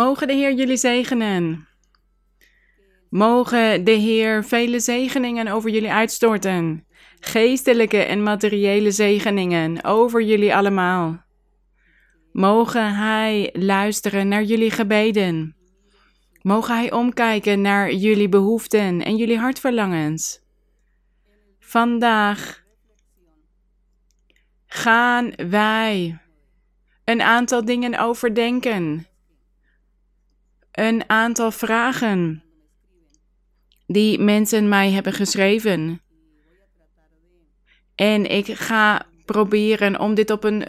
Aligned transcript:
Mogen 0.00 0.26
de 0.26 0.32
Heer 0.32 0.52
jullie 0.52 0.76
zegenen. 0.76 1.68
Mogen 3.08 3.84
de 3.84 3.90
Heer 3.90 4.44
vele 4.44 4.80
zegeningen 4.80 5.48
over 5.48 5.70
jullie 5.70 5.92
uitstorten. 5.92 6.86
Geestelijke 7.18 8.02
en 8.02 8.22
materiële 8.22 8.90
zegeningen 8.90 9.84
over 9.84 10.22
jullie 10.22 10.54
allemaal. 10.54 11.24
Mogen 12.32 12.94
Hij 12.94 13.50
luisteren 13.52 14.28
naar 14.28 14.42
jullie 14.42 14.70
gebeden. 14.70 15.56
Mogen 16.42 16.74
Hij 16.74 16.92
omkijken 16.92 17.60
naar 17.60 17.92
jullie 17.92 18.28
behoeften 18.28 19.04
en 19.04 19.16
jullie 19.16 19.38
hartverlangens. 19.38 20.40
Vandaag 21.58 22.62
gaan 24.66 25.32
wij 25.36 26.18
een 27.04 27.22
aantal 27.22 27.64
dingen 27.64 27.98
overdenken. 27.98 29.09
Een 30.72 31.02
aantal 31.06 31.50
vragen 31.50 32.42
die 33.86 34.18
mensen 34.18 34.68
mij 34.68 34.90
hebben 34.90 35.12
geschreven. 35.12 36.00
En 37.94 38.30
ik 38.30 38.46
ga 38.46 39.06
proberen 39.24 40.00
om 40.00 40.14
dit 40.14 40.30
op 40.30 40.44
een 40.44 40.66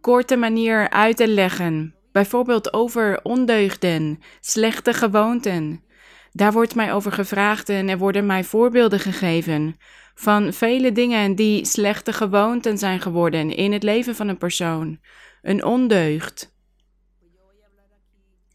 korte 0.00 0.36
manier 0.36 0.90
uit 0.90 1.16
te 1.16 1.28
leggen. 1.28 1.94
Bijvoorbeeld 2.12 2.72
over 2.72 3.20
ondeugden, 3.22 4.20
slechte 4.40 4.92
gewoonten. 4.92 5.84
Daar 6.32 6.52
wordt 6.52 6.74
mij 6.74 6.92
over 6.92 7.12
gevraagd 7.12 7.68
en 7.68 7.88
er 7.88 7.98
worden 7.98 8.26
mij 8.26 8.44
voorbeelden 8.44 9.00
gegeven 9.00 9.76
van 10.14 10.52
vele 10.52 10.92
dingen 10.92 11.34
die 11.34 11.64
slechte 11.64 12.12
gewoonten 12.12 12.78
zijn 12.78 13.00
geworden 13.00 13.56
in 13.56 13.72
het 13.72 13.82
leven 13.82 14.14
van 14.14 14.28
een 14.28 14.38
persoon. 14.38 14.98
Een 15.42 15.64
ondeugd. 15.64 16.55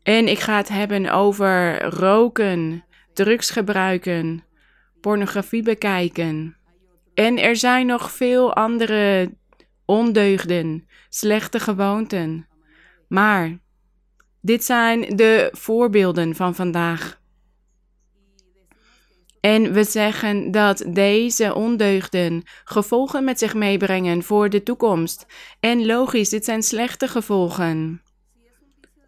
En 0.03 0.27
ik 0.27 0.39
ga 0.39 0.57
het 0.57 0.69
hebben 0.69 1.09
over 1.11 1.83
roken, 1.83 2.85
drugs 3.13 3.49
gebruiken, 3.49 4.44
pornografie 5.02 5.63
bekijken. 5.63 6.55
En 7.13 7.38
er 7.38 7.55
zijn 7.55 7.85
nog 7.85 8.11
veel 8.11 8.53
andere 8.53 9.31
ondeugden, 9.85 10.88
slechte 11.09 11.59
gewoonten. 11.59 12.47
Maar 13.07 13.59
dit 14.41 14.63
zijn 14.63 15.16
de 15.16 15.49
voorbeelden 15.52 16.35
van 16.35 16.55
vandaag. 16.55 17.19
En 19.39 19.73
we 19.73 19.83
zeggen 19.83 20.52
dat 20.52 20.85
deze 20.88 21.53
ondeugden 21.55 22.44
gevolgen 22.63 23.23
met 23.23 23.39
zich 23.39 23.53
meebrengen 23.53 24.23
voor 24.23 24.49
de 24.49 24.63
toekomst. 24.63 25.25
En 25.59 25.85
logisch, 25.85 26.29
dit 26.29 26.45
zijn 26.45 26.63
slechte 26.63 27.07
gevolgen. 27.07 28.02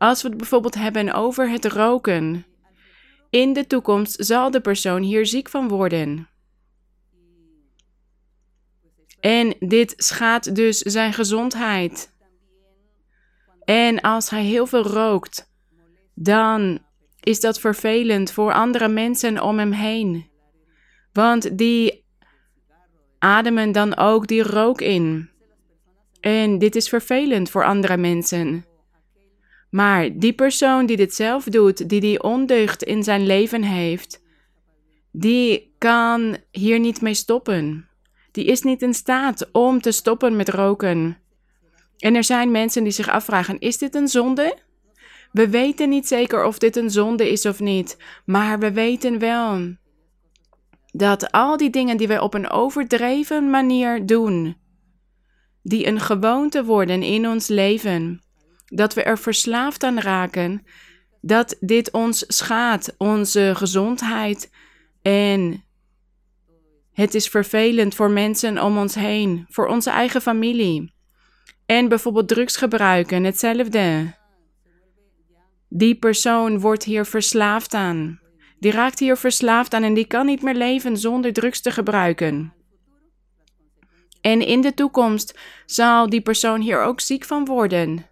Als 0.03 0.21
we 0.21 0.27
het 0.27 0.37
bijvoorbeeld 0.37 0.75
hebben 0.75 1.13
over 1.13 1.49
het 1.49 1.65
roken. 1.65 2.45
In 3.29 3.53
de 3.53 3.67
toekomst 3.67 4.25
zal 4.25 4.51
de 4.51 4.61
persoon 4.61 5.01
hier 5.01 5.25
ziek 5.25 5.49
van 5.49 5.67
worden. 5.67 6.29
En 9.19 9.55
dit 9.59 9.93
schaadt 9.97 10.55
dus 10.55 10.77
zijn 10.77 11.13
gezondheid. 11.13 12.13
En 13.63 14.01
als 14.01 14.29
hij 14.29 14.43
heel 14.43 14.65
veel 14.65 14.83
rookt, 14.83 15.51
dan 16.15 16.79
is 17.19 17.39
dat 17.39 17.59
vervelend 17.59 18.31
voor 18.31 18.53
andere 18.53 18.87
mensen 18.87 19.41
om 19.41 19.59
hem 19.59 19.71
heen. 19.71 20.29
Want 21.13 21.57
die 21.57 22.05
ademen 23.19 23.71
dan 23.71 23.97
ook 23.97 24.27
die 24.27 24.43
rook 24.43 24.81
in. 24.81 25.29
En 26.19 26.57
dit 26.57 26.75
is 26.75 26.89
vervelend 26.89 27.49
voor 27.49 27.65
andere 27.65 27.97
mensen. 27.97 28.71
Maar 29.73 30.09
die 30.19 30.33
persoon 30.33 30.85
die 30.85 30.97
dit 30.97 31.13
zelf 31.13 31.43
doet, 31.43 31.89
die 31.89 31.99
die 31.99 32.23
ondeugd 32.23 32.83
in 32.83 33.03
zijn 33.03 33.25
leven 33.25 33.63
heeft, 33.63 34.23
die 35.11 35.73
kan 35.77 36.37
hier 36.51 36.79
niet 36.79 37.01
mee 37.01 37.13
stoppen. 37.13 37.87
Die 38.31 38.45
is 38.45 38.61
niet 38.61 38.81
in 38.81 38.93
staat 38.93 39.51
om 39.51 39.81
te 39.81 39.91
stoppen 39.91 40.35
met 40.35 40.49
roken. 40.49 41.17
En 41.97 42.15
er 42.15 42.23
zijn 42.23 42.51
mensen 42.51 42.83
die 42.83 42.91
zich 42.91 43.09
afvragen: 43.09 43.59
is 43.59 43.77
dit 43.77 43.95
een 43.95 44.07
zonde? 44.07 44.57
We 45.31 45.49
weten 45.49 45.89
niet 45.89 46.07
zeker 46.07 46.45
of 46.45 46.57
dit 46.57 46.75
een 46.75 46.89
zonde 46.89 47.31
is 47.31 47.45
of 47.45 47.59
niet, 47.59 47.97
maar 48.25 48.59
we 48.59 48.71
weten 48.71 49.19
wel 49.19 49.75
dat 50.91 51.31
al 51.31 51.57
die 51.57 51.69
dingen 51.69 51.97
die 51.97 52.07
wij 52.07 52.19
op 52.19 52.33
een 52.33 52.49
overdreven 52.49 53.49
manier 53.49 54.05
doen, 54.05 54.57
die 55.61 55.87
een 55.87 55.99
gewoonte 55.99 56.63
worden 56.63 57.03
in 57.03 57.27
ons 57.27 57.47
leven, 57.47 58.22
dat 58.75 58.93
we 58.93 59.03
er 59.03 59.17
verslaafd 59.17 59.83
aan 59.83 59.99
raken, 59.99 60.65
dat 61.21 61.57
dit 61.59 61.91
ons 61.91 62.23
schaadt, 62.27 62.95
onze 62.97 63.51
gezondheid 63.55 64.51
en 65.01 65.63
het 66.93 67.15
is 67.15 67.27
vervelend 67.27 67.95
voor 67.95 68.11
mensen 68.11 68.63
om 68.63 68.77
ons 68.77 68.95
heen, 68.95 69.45
voor 69.49 69.67
onze 69.67 69.89
eigen 69.89 70.21
familie. 70.21 70.93
En 71.65 71.87
bijvoorbeeld 71.87 72.27
drugs 72.27 72.57
gebruiken, 72.57 73.23
hetzelfde. 73.23 74.15
Die 75.69 75.95
persoon 75.95 76.59
wordt 76.59 76.83
hier 76.83 77.05
verslaafd 77.05 77.73
aan. 77.73 78.19
Die 78.59 78.71
raakt 78.71 78.99
hier 78.99 79.17
verslaafd 79.17 79.73
aan 79.73 79.83
en 79.83 79.93
die 79.93 80.07
kan 80.07 80.25
niet 80.25 80.41
meer 80.41 80.55
leven 80.55 80.97
zonder 80.97 81.33
drugs 81.33 81.61
te 81.61 81.71
gebruiken. 81.71 82.53
En 84.21 84.41
in 84.41 84.61
de 84.61 84.73
toekomst 84.73 85.39
zal 85.65 86.09
die 86.09 86.21
persoon 86.21 86.61
hier 86.61 86.81
ook 86.81 86.99
ziek 86.99 87.25
van 87.25 87.45
worden. 87.45 88.05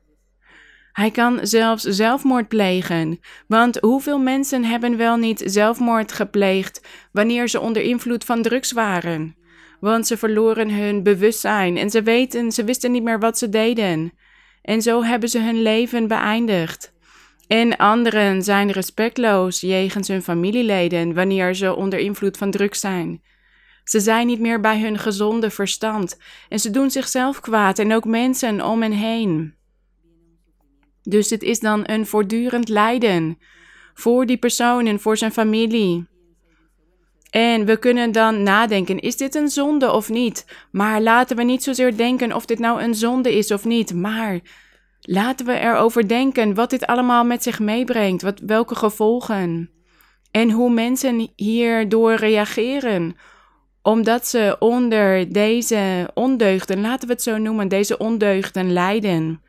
Hij 0.92 1.12
kan 1.12 1.40
zelfs 1.42 1.84
zelfmoord 1.84 2.48
plegen, 2.48 3.20
want 3.48 3.78
hoeveel 3.80 4.20
mensen 4.20 4.64
hebben 4.64 4.98
wel 4.98 5.18
niet 5.18 5.42
zelfmoord 5.46 6.12
gepleegd 6.12 6.88
wanneer 7.12 7.50
ze 7.50 7.60
onder 7.60 7.82
invloed 7.82 8.24
van 8.24 8.42
drugs 8.42 8.72
waren? 8.72 9.36
Want 9.80 10.08
ze 10.08 10.18
verloren 10.18 10.70
hun 10.74 11.04
bewustzijn 11.04 11.78
en 11.78 11.90
ze 11.90 12.02
weten, 12.02 12.52
ze 12.52 12.64
wisten 12.64 12.92
niet 12.92 13.04
meer 13.04 13.20
wat 13.20 13.38
ze 13.38 13.50
deden. 13.50 14.14
En 14.62 14.82
zo 14.82 15.04
hebben 15.04 15.30
ze 15.30 15.40
hun 15.40 15.62
leven 15.62 16.08
beëindigd. 16.08 16.94
En 17.48 17.78
anderen 17.78 18.44
zijn 18.44 18.72
respectloos 18.72 19.60
jegens 19.60 20.08
hun 20.08 20.24
familieleden 20.24 21.14
wanneer 21.14 21.56
ze 21.56 21.76
onder 21.76 22.00
invloed 22.00 22.38
van 22.38 22.52
drugs 22.52 22.80
zijn. 22.80 23.22
Ze 23.84 24.00
zijn 24.00 24.28
niet 24.28 24.40
meer 24.40 24.60
bij 24.60 24.80
hun 24.80 24.98
gezonde 24.98 25.50
verstand 25.50 26.18
en 26.50 26.60
ze 26.60 26.70
doen 26.70 26.92
zichzelf 26.92 27.40
kwaad 27.40 27.80
en 27.80 27.94
ook 27.94 28.06
mensen 28.06 28.66
om 28.66 28.82
hen 28.82 28.92
heen. 28.92 29.56
Dus 31.04 31.30
het 31.30 31.44
is 31.44 31.60
dan 31.60 31.84
een 31.86 32.06
voortdurend 32.06 32.70
lijden 32.70 33.38
voor 33.94 34.26
die 34.26 34.38
persoon 34.38 34.86
en 34.86 35.00
voor 35.00 35.18
zijn 35.18 35.32
familie. 35.32 36.10
En 37.30 37.66
we 37.66 37.78
kunnen 37.78 38.12
dan 38.12 38.44
nadenken: 38.44 39.00
is 39.00 39.18
dit 39.18 39.36
een 39.36 39.50
zonde 39.50 39.92
of 39.92 40.10
niet? 40.10 40.46
Maar 40.72 41.02
laten 41.02 41.36
we 41.36 41.44
niet 41.44 41.64
zozeer 41.64 41.98
denken 41.98 42.36
of 42.36 42.46
dit 42.46 42.60
nou 42.60 42.82
een 42.82 42.96
zonde 42.96 43.38
is 43.38 43.52
of 43.52 43.66
niet, 43.66 43.94
maar 43.94 44.40
Laten 45.02 45.46
we 45.46 45.60
erover 45.60 46.08
denken 46.08 46.54
wat 46.54 46.70
dit 46.70 46.86
allemaal 46.86 47.26
met 47.26 47.44
zich 47.44 47.60
meebrengt, 47.60 48.22
wat, 48.22 48.40
welke 48.40 48.76
gevolgen. 48.76 49.70
En 50.32 50.52
hoe 50.52 50.72
mensen 50.72 51.32
hierdoor 51.36 52.14
reageren, 52.14 53.16
omdat 53.82 54.28
ze 54.28 54.56
onder 54.60 55.34
deze 55.34 56.10
ondeugden, 56.14 56.82
laten 56.82 57.08
we 57.08 57.14
het 57.14 57.24
zo 57.24 57.38
noemen, 57.38 57.68
deze 57.68 57.98
ondeugden 57.98 58.74
lijden. 58.74 59.42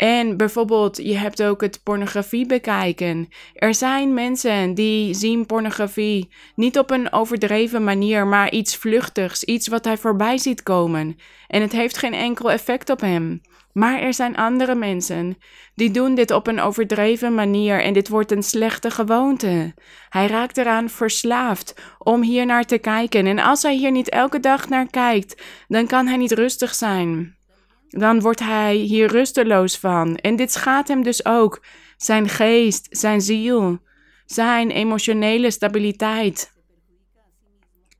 En 0.00 0.36
bijvoorbeeld, 0.36 0.96
je 0.96 1.16
hebt 1.16 1.42
ook 1.42 1.60
het 1.60 1.80
pornografie 1.82 2.46
bekijken. 2.46 3.28
Er 3.54 3.74
zijn 3.74 4.14
mensen 4.14 4.74
die 4.74 5.14
zien 5.14 5.46
pornografie 5.46 6.32
niet 6.54 6.78
op 6.78 6.90
een 6.90 7.12
overdreven 7.12 7.84
manier, 7.84 8.26
maar 8.26 8.50
iets 8.50 8.76
vluchtigs, 8.76 9.44
iets 9.44 9.68
wat 9.68 9.84
hij 9.84 9.96
voorbij 9.96 10.38
ziet 10.38 10.62
komen. 10.62 11.16
En 11.46 11.60
het 11.60 11.72
heeft 11.72 11.96
geen 11.96 12.14
enkel 12.14 12.50
effect 12.50 12.90
op 12.90 13.00
hem. 13.00 13.40
Maar 13.72 14.00
er 14.00 14.14
zijn 14.14 14.36
andere 14.36 14.74
mensen 14.74 15.36
die 15.74 15.90
doen 15.90 16.14
dit 16.14 16.30
op 16.30 16.46
een 16.46 16.60
overdreven 16.60 17.34
manier 17.34 17.82
en 17.82 17.92
dit 17.92 18.08
wordt 18.08 18.32
een 18.32 18.42
slechte 18.42 18.90
gewoonte. 18.90 19.74
Hij 20.08 20.26
raakt 20.26 20.56
eraan 20.56 20.88
verslaafd 20.88 21.74
om 21.98 22.22
hier 22.22 22.46
naar 22.46 22.64
te 22.64 22.78
kijken. 22.78 23.26
En 23.26 23.38
als 23.38 23.62
hij 23.62 23.76
hier 23.76 23.90
niet 23.90 24.08
elke 24.08 24.40
dag 24.40 24.68
naar 24.68 24.86
kijkt, 24.90 25.42
dan 25.68 25.86
kan 25.86 26.06
hij 26.06 26.16
niet 26.16 26.32
rustig 26.32 26.74
zijn. 26.74 27.38
Dan 27.90 28.20
wordt 28.20 28.40
hij 28.40 28.74
hier 28.74 29.08
rusteloos 29.08 29.78
van. 29.78 30.16
En 30.16 30.36
dit 30.36 30.52
schaadt 30.52 30.88
hem 30.88 31.02
dus 31.02 31.24
ook. 31.24 31.64
Zijn 31.96 32.28
geest, 32.28 32.86
zijn 32.90 33.20
ziel, 33.20 33.78
zijn 34.26 34.70
emotionele 34.70 35.50
stabiliteit. 35.50 36.52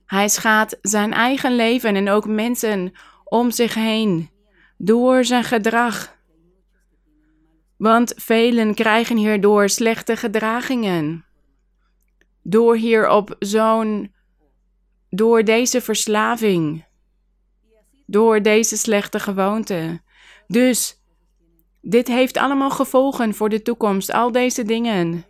Hij 0.06 0.28
schaadt 0.28 0.78
zijn 0.82 1.12
eigen 1.12 1.56
leven 1.56 1.96
en 1.96 2.08
ook 2.08 2.26
mensen 2.26 2.92
om 3.25 3.50
zich 3.50 3.75
heen 3.75 4.31
door 4.76 5.25
zijn 5.25 5.44
gedrag. 5.44 6.19
Want 7.76 8.12
velen 8.16 8.75
krijgen 8.75 9.16
hierdoor 9.16 9.69
slechte 9.69 10.16
gedragingen. 10.16 11.25
Door 12.43 12.76
hier 12.76 13.08
op 13.08 13.36
zo'n. 13.38 14.12
door 15.10 15.44
deze 15.44 15.81
verslaving. 15.81 16.84
Door 18.10 18.42
deze 18.42 18.76
slechte 18.76 19.20
gewoonte. 19.20 20.00
Dus 20.46 21.00
Dit 21.82 22.08
heeft 22.08 22.36
allemaal 22.36 22.70
gevolgen 22.70 23.34
voor 23.34 23.48
de 23.48 23.62
toekomst, 23.62 24.12
al 24.12 24.32
deze 24.32 24.62
dingen. 24.62 25.24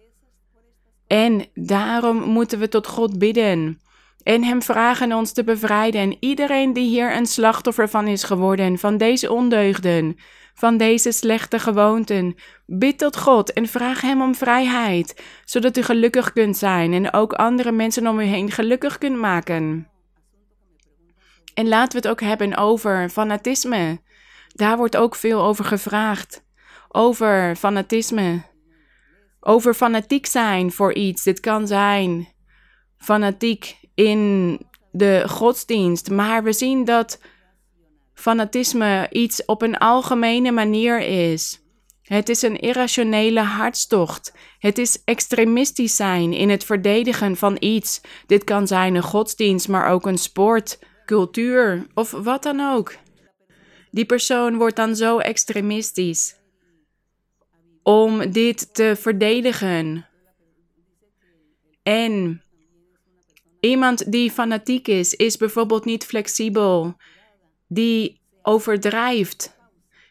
En 1.06 1.46
daarom 1.54 2.16
moeten 2.16 2.58
we 2.58 2.68
tot 2.68 2.86
God 2.86 3.18
bidden 3.18 3.80
en 4.22 4.44
Hem 4.44 4.62
vragen 4.62 5.12
ons 5.12 5.32
te 5.32 5.44
bevrijden. 5.44 6.00
En 6.00 6.16
iedereen 6.20 6.72
die 6.72 6.88
hier 6.88 7.16
een 7.16 7.26
slachtoffer 7.26 7.88
van 7.88 8.06
is 8.06 8.22
geworden, 8.22 8.78
van 8.78 8.96
deze 8.96 9.32
ondeugden, 9.32 10.16
van 10.54 10.76
deze 10.76 11.12
slechte 11.12 11.58
gewoonten, 11.58 12.34
bid 12.66 12.98
tot 12.98 13.16
God 13.16 13.52
en 13.52 13.66
vraag 13.66 14.00
Hem 14.00 14.22
om 14.22 14.34
vrijheid, 14.34 15.22
zodat 15.44 15.76
u 15.76 15.82
gelukkig 15.82 16.32
kunt 16.32 16.56
zijn 16.56 16.92
en 16.92 17.12
ook 17.12 17.32
andere 17.32 17.72
mensen 17.72 18.06
om 18.06 18.20
u 18.20 18.24
heen 18.24 18.50
gelukkig 18.50 18.98
kunt 18.98 19.16
maken. 19.16 19.88
En 21.60 21.68
laten 21.68 21.90
we 21.90 22.08
het 22.08 22.08
ook 22.08 22.28
hebben 22.28 22.56
over 22.56 23.08
fanatisme. 23.08 24.00
Daar 24.48 24.76
wordt 24.76 24.96
ook 24.96 25.14
veel 25.14 25.42
over 25.42 25.64
gevraagd. 25.64 26.44
Over 26.88 27.56
fanatisme. 27.56 28.42
Over 29.40 29.74
fanatiek 29.74 30.26
zijn 30.26 30.72
voor 30.72 30.94
iets. 30.94 31.22
Dit 31.22 31.40
kan 31.40 31.66
zijn 31.66 32.28
fanatiek 32.98 33.76
in 33.94 34.58
de 34.92 35.24
godsdienst. 35.28 36.10
Maar 36.10 36.42
we 36.42 36.52
zien 36.52 36.84
dat 36.84 37.20
fanatisme 38.14 39.06
iets 39.10 39.44
op 39.44 39.62
een 39.62 39.78
algemene 39.78 40.50
manier 40.50 41.00
is. 41.00 41.60
Het 42.02 42.28
is 42.28 42.42
een 42.42 42.60
irrationele 42.60 43.40
hartstocht. 43.40 44.32
Het 44.58 44.78
is 44.78 45.02
extremistisch 45.04 45.96
zijn 45.96 46.32
in 46.32 46.50
het 46.50 46.64
verdedigen 46.64 47.36
van 47.36 47.56
iets. 47.58 48.00
Dit 48.26 48.44
kan 48.44 48.66
zijn 48.66 48.94
een 48.94 49.02
godsdienst, 49.02 49.68
maar 49.68 49.90
ook 49.90 50.06
een 50.06 50.18
sport, 50.18 50.78
cultuur 51.10 51.86
of 51.94 52.10
wat 52.10 52.42
dan 52.42 52.60
ook. 52.60 52.96
Die 53.90 54.04
persoon 54.04 54.56
wordt 54.56 54.76
dan 54.76 54.96
zo 54.96 55.18
extremistisch 55.18 56.36
om 57.82 58.32
dit 58.32 58.74
te 58.74 58.96
verdedigen. 58.96 60.06
En 61.82 62.42
iemand 63.60 64.12
die 64.12 64.30
fanatiek 64.30 64.88
is, 64.88 65.14
is 65.14 65.36
bijvoorbeeld 65.36 65.84
niet 65.84 66.04
flexibel, 66.04 66.96
die 67.68 68.20
overdrijft, 68.42 69.56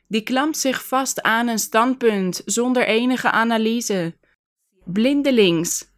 die 0.08 0.22
klampt 0.22 0.58
zich 0.58 0.88
vast 0.88 1.22
aan 1.22 1.48
een 1.48 1.60
standpunt 1.60 2.42
zonder 2.46 2.86
enige 2.86 3.32
analyse, 3.32 4.18
blindelings. 4.86 5.89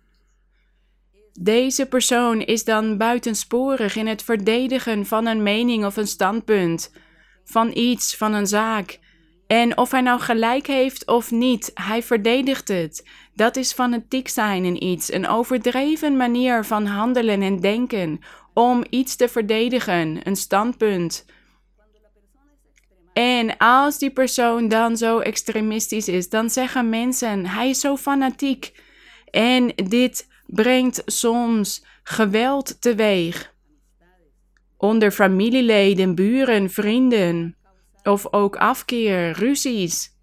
Deze 1.40 1.86
persoon 1.86 2.42
is 2.42 2.64
dan 2.64 2.98
buitensporig 2.98 3.96
in 3.96 4.08
het 4.08 4.24
verdedigen 4.24 5.06
van 5.06 5.26
een 5.26 5.44
mening 5.44 5.86
of 5.86 5.98
een 5.98 6.08
standpunt, 6.08 6.92
van 7.46 7.72
iets, 7.74 8.16
van 8.16 8.34
een 8.34 8.48
zaak. 8.48 9.00
En 9.48 9.78
of 9.78 9.92
hij 9.92 10.02
nou 10.02 10.20
gelijk 10.20 10.68
heeft 10.68 11.08
of 11.08 11.32
niet, 11.32 11.72
hij 11.74 12.04
verdedigt 12.04 12.68
het. 12.68 13.08
Dat 13.36 13.56
is 13.56 13.74
fanatiek 13.74 14.28
zijn 14.28 14.66
in 14.66 14.84
iets, 14.84 15.14
een 15.14 15.28
overdreven 15.28 16.18
manier 16.18 16.66
van 16.66 16.86
handelen 16.86 17.42
en 17.42 17.60
denken 17.60 18.20
om 18.54 18.84
iets 18.90 19.16
te 19.16 19.28
verdedigen, 19.28 20.20
een 20.24 20.36
standpunt. 20.36 21.26
En 23.14 23.58
als 23.58 23.98
die 23.98 24.12
persoon 24.12 24.68
dan 24.68 24.98
zo 24.98 25.20
extremistisch 25.20 26.08
is, 26.08 26.30
dan 26.30 26.50
zeggen 26.50 26.90
mensen: 26.90 27.46
hij 27.46 27.70
is 27.70 27.80
zo 27.80 27.98
fanatiek. 27.98 28.80
En 29.32 29.68
dit 29.76 30.28
brengt 30.52 31.02
soms 31.06 31.86
geweld 32.04 32.82
teweeg. 32.82 33.54
Onder 34.78 35.12
familieleden, 35.12 36.16
buren, 36.16 36.70
vrienden. 36.70 37.56
Of 38.04 38.34
ook 38.34 38.56
afkeer, 38.56 39.32
ruzies. 39.32 40.20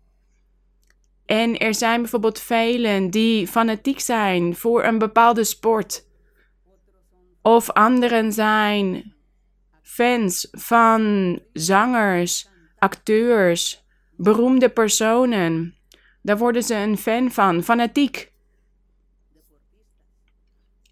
En 1.27 1.59
er 1.59 1.75
zijn 1.75 2.01
bijvoorbeeld 2.01 2.41
velen 2.41 3.11
die 3.11 3.47
fanatiek 3.47 4.01
zijn 4.01 4.57
voor 4.57 4.85
een 4.85 4.99
bepaalde 4.99 5.45
sport. 5.45 6.07
Of 7.43 7.71
anderen 7.71 8.33
zijn 8.33 9.15
fans 9.83 10.49
van 10.51 11.41
zangers, 11.53 12.49
acteurs, 12.79 13.85
beroemde 14.17 14.69
personen. 14.69 15.75
Daar 16.23 16.39
worden 16.39 16.63
ze 16.63 16.75
een 16.75 16.99
fan 16.99 17.31
van, 17.31 17.63
fanatiek. 17.63 18.33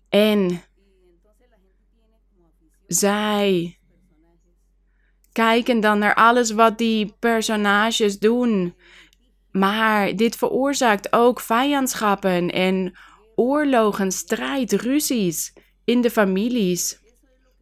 En 0.09 0.63
zij 2.87 3.79
kijken 5.33 5.81
dan 5.81 5.99
naar 5.99 6.15
alles 6.15 6.51
wat 6.51 6.79
die 6.79 7.15
personages 7.19 8.19
doen. 8.19 8.75
Maar 9.51 10.17
dit 10.17 10.37
veroorzaakt 10.37 11.13
ook 11.13 11.41
vijandschappen 11.41 12.51
en 12.51 12.97
oorlogen, 13.35 14.13
strijd, 14.13 14.73
ruzies 14.73 15.53
in 15.85 16.01
de 16.01 16.11
families. 16.11 17.01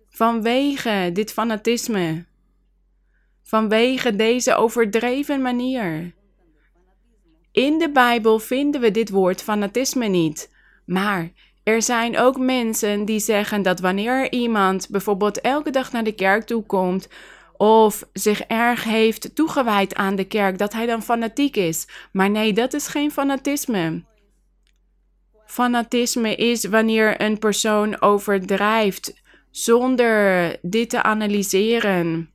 Vanwege 0.08 1.10
dit 1.12 1.32
fanatisme. 1.32 2.26
Vanwege 3.42 4.16
deze 4.16 4.54
overdreven 4.54 5.42
manier. 5.42 6.14
In 7.52 7.78
de 7.78 7.90
Bijbel 7.90 8.38
vinden 8.38 8.80
we 8.80 8.90
dit 8.90 9.10
woord 9.10 9.42
fanatisme 9.42 10.06
niet. 10.06 10.52
Maar 10.86 11.32
er 11.64 11.82
zijn 11.82 12.18
ook 12.18 12.38
mensen 12.38 13.04
die 13.04 13.18
zeggen 13.18 13.62
dat 13.62 13.80
wanneer 13.80 14.32
iemand 14.32 14.88
bijvoorbeeld 14.90 15.40
elke 15.40 15.70
dag 15.70 15.92
naar 15.92 16.04
de 16.04 16.14
kerk 16.14 16.44
toe 16.44 16.62
komt, 16.62 17.08
of 17.56 18.08
zich 18.12 18.40
erg 18.40 18.84
heeft 18.84 19.34
toegewijd 19.34 19.94
aan 19.94 20.16
de 20.16 20.24
kerk, 20.24 20.58
dat 20.58 20.72
hij 20.72 20.86
dan 20.86 21.02
fanatiek 21.02 21.56
is. 21.56 21.88
Maar 22.12 22.30
nee, 22.30 22.52
dat 22.52 22.72
is 22.72 22.86
geen 22.86 23.10
fanatisme. 23.10 24.04
Fanatisme 25.46 26.34
is 26.34 26.64
wanneer 26.64 27.20
een 27.20 27.38
persoon 27.38 28.00
overdrijft 28.00 29.22
zonder 29.50 30.56
dit 30.62 30.90
te 30.90 31.02
analyseren, 31.02 32.30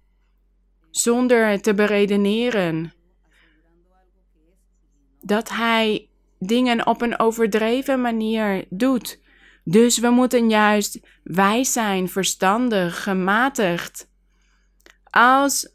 zonder 0.92 1.62
te 1.62 1.74
beredeneren. 1.74 2.94
Dat 5.22 5.50
hij 5.50 6.09
dingen 6.40 6.88
op 6.88 7.02
een 7.02 7.20
overdreven 7.20 8.02
manier 8.02 8.66
doet. 8.70 9.20
Dus 9.64 9.98
we 9.98 10.10
moeten 10.10 10.50
juist 10.50 11.00
wijs 11.24 11.74
zijn, 11.74 12.10
verstandig, 12.10 13.04
gematigd. 13.04 14.08
Als 15.10 15.74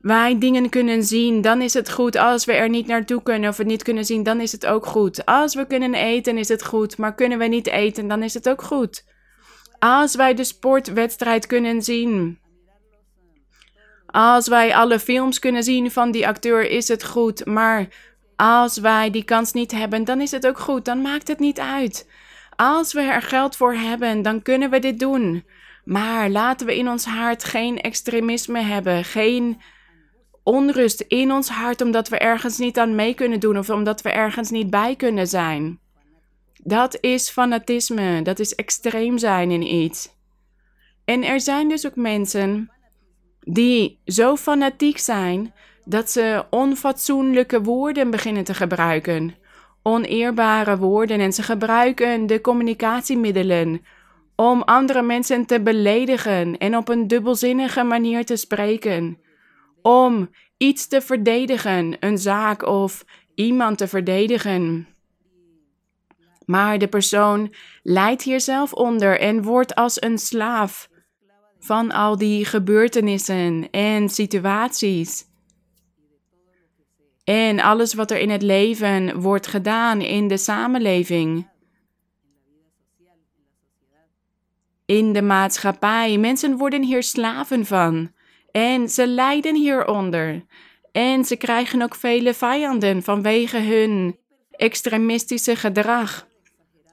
wij 0.00 0.38
dingen 0.38 0.68
kunnen 0.68 1.04
zien, 1.04 1.40
dan 1.40 1.62
is 1.62 1.74
het 1.74 1.90
goed. 1.90 2.16
Als 2.16 2.44
we 2.44 2.52
er 2.52 2.68
niet 2.68 2.86
naartoe 2.86 3.22
kunnen 3.22 3.50
of 3.50 3.56
het 3.56 3.66
niet 3.66 3.82
kunnen 3.82 4.04
zien, 4.04 4.22
dan 4.22 4.40
is 4.40 4.52
het 4.52 4.66
ook 4.66 4.86
goed. 4.86 5.24
Als 5.24 5.54
we 5.54 5.66
kunnen 5.66 5.94
eten, 5.94 6.38
is 6.38 6.48
het 6.48 6.64
goed. 6.64 6.98
Maar 6.98 7.14
kunnen 7.14 7.38
we 7.38 7.44
niet 7.44 7.66
eten, 7.66 8.08
dan 8.08 8.22
is 8.22 8.34
het 8.34 8.48
ook 8.48 8.62
goed. 8.62 9.04
Als 9.78 10.14
wij 10.14 10.34
de 10.34 10.44
sportwedstrijd 10.44 11.46
kunnen 11.46 11.82
zien. 11.82 12.38
Als 14.06 14.48
wij 14.48 14.74
alle 14.74 14.98
films 14.98 15.38
kunnen 15.38 15.62
zien 15.62 15.90
van 15.90 16.10
die 16.10 16.26
acteur, 16.26 16.70
is 16.70 16.88
het 16.88 17.04
goed. 17.04 17.46
Maar 17.46 17.88
als 18.40 18.78
wij 18.78 19.10
die 19.10 19.24
kans 19.24 19.52
niet 19.52 19.70
hebben, 19.72 20.04
dan 20.04 20.20
is 20.20 20.30
het 20.30 20.46
ook 20.46 20.58
goed. 20.58 20.84
Dan 20.84 21.02
maakt 21.02 21.28
het 21.28 21.38
niet 21.38 21.60
uit. 21.60 22.10
Als 22.56 22.92
we 22.92 23.00
er 23.00 23.22
geld 23.22 23.56
voor 23.56 23.74
hebben, 23.74 24.22
dan 24.22 24.42
kunnen 24.42 24.70
we 24.70 24.78
dit 24.78 24.98
doen. 24.98 25.44
Maar 25.84 26.30
laten 26.30 26.66
we 26.66 26.76
in 26.76 26.88
ons 26.88 27.04
hart 27.04 27.44
geen 27.44 27.80
extremisme 27.80 28.60
hebben, 28.60 29.04
geen 29.04 29.60
onrust 30.42 31.00
in 31.00 31.32
ons 31.32 31.48
hart 31.48 31.80
omdat 31.80 32.08
we 32.08 32.18
ergens 32.18 32.58
niet 32.58 32.78
aan 32.78 32.94
mee 32.94 33.14
kunnen 33.14 33.40
doen 33.40 33.58
of 33.58 33.70
omdat 33.70 34.02
we 34.02 34.10
ergens 34.10 34.50
niet 34.50 34.70
bij 34.70 34.96
kunnen 34.96 35.26
zijn. 35.26 35.78
Dat 36.62 36.98
is 37.00 37.30
fanatisme, 37.30 38.22
dat 38.22 38.38
is 38.38 38.54
extreem 38.54 39.18
zijn 39.18 39.50
in 39.50 39.74
iets. 39.74 40.10
En 41.04 41.24
er 41.24 41.40
zijn 41.40 41.68
dus 41.68 41.86
ook 41.86 41.96
mensen 41.96 42.70
die 43.40 44.00
zo 44.04 44.36
fanatiek 44.36 44.98
zijn 44.98 45.54
dat 45.88 46.10
ze 46.10 46.44
onfatsoenlijke 46.50 47.62
woorden 47.62 48.10
beginnen 48.10 48.44
te 48.44 48.54
gebruiken, 48.54 49.34
oneerbare 49.82 50.78
woorden 50.78 51.20
en 51.20 51.32
ze 51.32 51.42
gebruiken 51.42 52.26
de 52.26 52.40
communicatiemiddelen 52.40 53.80
om 54.36 54.62
andere 54.62 55.02
mensen 55.02 55.46
te 55.46 55.60
beledigen 55.60 56.58
en 56.58 56.76
op 56.76 56.88
een 56.88 57.06
dubbelzinnige 57.06 57.82
manier 57.82 58.24
te 58.24 58.36
spreken, 58.36 59.18
om 59.82 60.30
iets 60.56 60.88
te 60.88 61.00
verdedigen, 61.00 61.96
een 62.00 62.18
zaak 62.18 62.62
of 62.62 63.04
iemand 63.34 63.78
te 63.78 63.88
verdedigen. 63.88 64.86
Maar 66.44 66.78
de 66.78 66.88
persoon 66.88 67.54
lijdt 67.82 68.22
hier 68.22 68.40
zelf 68.40 68.72
onder 68.72 69.20
en 69.20 69.42
wordt 69.42 69.74
als 69.74 70.02
een 70.02 70.18
slaaf 70.18 70.88
van 71.58 71.90
al 71.92 72.16
die 72.18 72.44
gebeurtenissen 72.44 73.68
en 73.70 74.08
situaties. 74.08 75.27
En 77.28 77.60
alles 77.60 77.94
wat 77.94 78.10
er 78.10 78.18
in 78.18 78.30
het 78.30 78.42
leven 78.42 79.20
wordt 79.20 79.46
gedaan 79.46 80.00
in 80.00 80.28
de 80.28 80.36
samenleving. 80.36 81.46
in 84.86 85.12
de 85.12 85.22
maatschappij. 85.22 86.18
Mensen 86.18 86.56
worden 86.56 86.82
hier 86.82 87.02
slaven 87.02 87.66
van 87.66 88.12
en 88.50 88.88
ze 88.88 89.06
lijden 89.06 89.54
hieronder. 89.54 90.44
En 90.92 91.24
ze 91.24 91.36
krijgen 91.36 91.82
ook 91.82 91.94
vele 91.94 92.34
vijanden 92.34 93.02
vanwege 93.02 93.58
hun 93.58 94.18
extremistische 94.50 95.56
gedrag. 95.56 96.26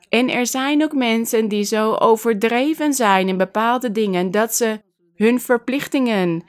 En 0.10 0.30
er 0.30 0.48
zijn 0.48 0.84
ook 0.84 0.94
mensen 0.94 1.48
die 1.48 1.63
zo 1.63 1.94
overdreven 1.94 2.94
zijn 2.94 3.27
in 3.27 3.38
bepaalde 3.38 3.92
dingen 3.92 4.32
dat 4.32 4.56
ze 4.56 4.82
hun 5.15 5.42
verplichtingen 5.42 6.44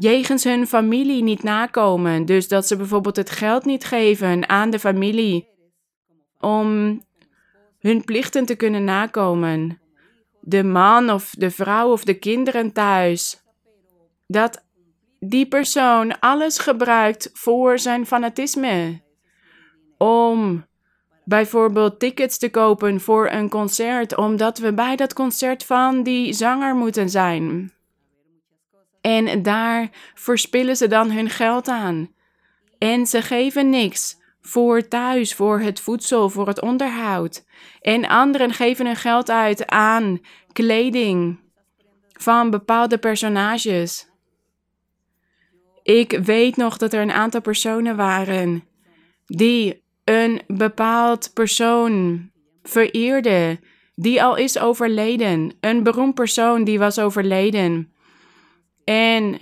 jegens 0.00 0.44
hun 0.44 0.66
familie 0.66 1.22
niet 1.22 1.42
nakomen. 1.42 2.24
Dus 2.24 2.48
dat 2.48 2.66
ze 2.66 2.76
bijvoorbeeld 2.76 3.16
het 3.16 3.30
geld 3.30 3.64
niet 3.64 3.84
geven 3.84 4.48
aan 4.48 4.70
de 4.70 4.78
familie 4.78 5.48
om 6.38 7.00
hun 7.78 8.04
plichten 8.04 8.44
te 8.46 8.54
kunnen 8.54 8.84
nakomen. 8.84 9.80
De 10.40 10.64
man 10.64 11.10
of 11.10 11.30
de 11.30 11.50
vrouw 11.50 11.92
of 11.92 12.04
de 12.04 12.14
kinderen 12.14 12.72
thuis. 12.72 13.42
Dat 14.26 14.64
die 15.18 15.46
persoon 15.46 16.18
alles 16.20 16.58
gebruikt 16.58 17.30
voor 17.32 17.78
zijn 17.78 18.06
fanatisme. 18.06 19.00
Om 19.98 20.64
bijvoorbeeld 21.24 21.98
tickets 21.98 22.38
te 22.38 22.50
kopen 22.50 23.00
voor 23.00 23.30
een 23.30 23.48
concert, 23.48 24.16
omdat 24.16 24.58
we 24.58 24.74
bij 24.74 24.96
dat 24.96 25.12
concert 25.12 25.64
van 25.64 26.02
die 26.02 26.32
zanger 26.32 26.74
moeten 26.74 27.10
zijn. 27.10 27.72
En 29.00 29.42
daar 29.42 29.88
verspillen 30.14 30.76
ze 30.76 30.86
dan 30.88 31.10
hun 31.10 31.30
geld 31.30 31.68
aan. 31.68 32.10
En 32.78 33.06
ze 33.06 33.22
geven 33.22 33.70
niks 33.70 34.18
voor 34.40 34.88
thuis, 34.88 35.34
voor 35.34 35.60
het 35.60 35.80
voedsel, 35.80 36.30
voor 36.30 36.46
het 36.46 36.60
onderhoud. 36.60 37.44
En 37.80 38.08
anderen 38.08 38.52
geven 38.52 38.86
hun 38.86 38.96
geld 38.96 39.30
uit 39.30 39.66
aan 39.66 40.20
kleding 40.52 41.38
van 42.12 42.50
bepaalde 42.50 42.98
personages. 42.98 44.08
Ik 45.82 46.18
weet 46.22 46.56
nog 46.56 46.76
dat 46.76 46.92
er 46.92 47.00
een 47.00 47.12
aantal 47.12 47.40
personen 47.40 47.96
waren 47.96 48.64
die 49.26 49.82
een 50.04 50.40
bepaald 50.46 51.30
persoon 51.34 52.28
vereerden, 52.62 53.60
die 53.94 54.22
al 54.22 54.36
is 54.36 54.58
overleden. 54.58 55.52
Een 55.60 55.82
beroemd 55.82 56.14
persoon 56.14 56.64
die 56.64 56.78
was 56.78 56.98
overleden. 56.98 57.89
En 58.84 59.38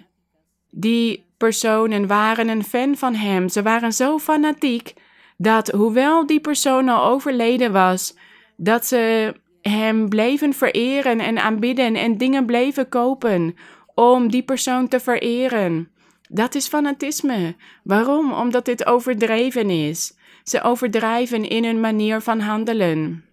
die 0.70 1.24
personen 1.36 2.06
waren 2.06 2.48
een 2.48 2.64
fan 2.64 2.96
van 2.96 3.14
hem. 3.14 3.48
Ze 3.48 3.62
waren 3.62 3.92
zo 3.92 4.18
fanatiek 4.18 4.94
dat, 5.36 5.68
hoewel 5.68 6.26
die 6.26 6.40
persoon 6.40 6.88
al 6.88 7.04
overleden 7.04 7.72
was, 7.72 8.16
dat 8.56 8.86
ze 8.86 9.34
hem 9.62 10.08
bleven 10.08 10.52
vereren 10.52 11.20
en 11.20 11.38
aanbidden 11.38 11.94
en 11.94 12.18
dingen 12.18 12.46
bleven 12.46 12.88
kopen 12.88 13.56
om 13.94 14.30
die 14.30 14.42
persoon 14.42 14.88
te 14.88 15.00
vereren. 15.00 15.88
Dat 16.28 16.54
is 16.54 16.68
fanatisme. 16.68 17.56
Waarom? 17.82 18.32
Omdat 18.32 18.64
dit 18.64 18.86
overdreven 18.86 19.70
is. 19.70 20.16
Ze 20.42 20.62
overdrijven 20.62 21.48
in 21.48 21.64
hun 21.64 21.80
manier 21.80 22.20
van 22.20 22.40
handelen. 22.40 23.24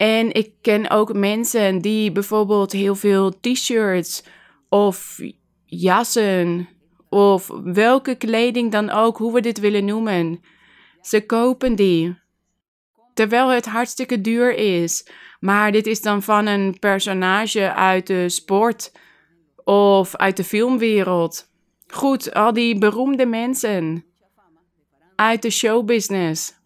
En 0.00 0.32
ik 0.32 0.52
ken 0.60 0.90
ook 0.90 1.14
mensen 1.14 1.78
die 1.78 2.12
bijvoorbeeld 2.12 2.72
heel 2.72 2.94
veel 2.94 3.40
t-shirts 3.40 4.24
of 4.68 5.18
jassen 5.64 6.68
of 7.08 7.50
welke 7.64 8.14
kleding 8.14 8.72
dan 8.72 8.90
ook, 8.90 9.16
hoe 9.16 9.32
we 9.32 9.40
dit 9.40 9.60
willen 9.60 9.84
noemen. 9.84 10.40
Ze 11.00 11.26
kopen 11.26 11.74
die. 11.74 12.18
Terwijl 13.14 13.48
het 13.48 13.66
hartstikke 13.66 14.20
duur 14.20 14.54
is. 14.54 15.06
Maar 15.40 15.72
dit 15.72 15.86
is 15.86 16.02
dan 16.02 16.22
van 16.22 16.46
een 16.46 16.78
personage 16.78 17.72
uit 17.72 18.06
de 18.06 18.28
sport 18.28 18.92
of 19.64 20.16
uit 20.16 20.36
de 20.36 20.44
filmwereld. 20.44 21.50
Goed, 21.86 22.34
al 22.34 22.52
die 22.52 22.78
beroemde 22.78 23.26
mensen 23.26 24.04
uit 25.16 25.42
de 25.42 25.50
showbusiness. 25.50 26.59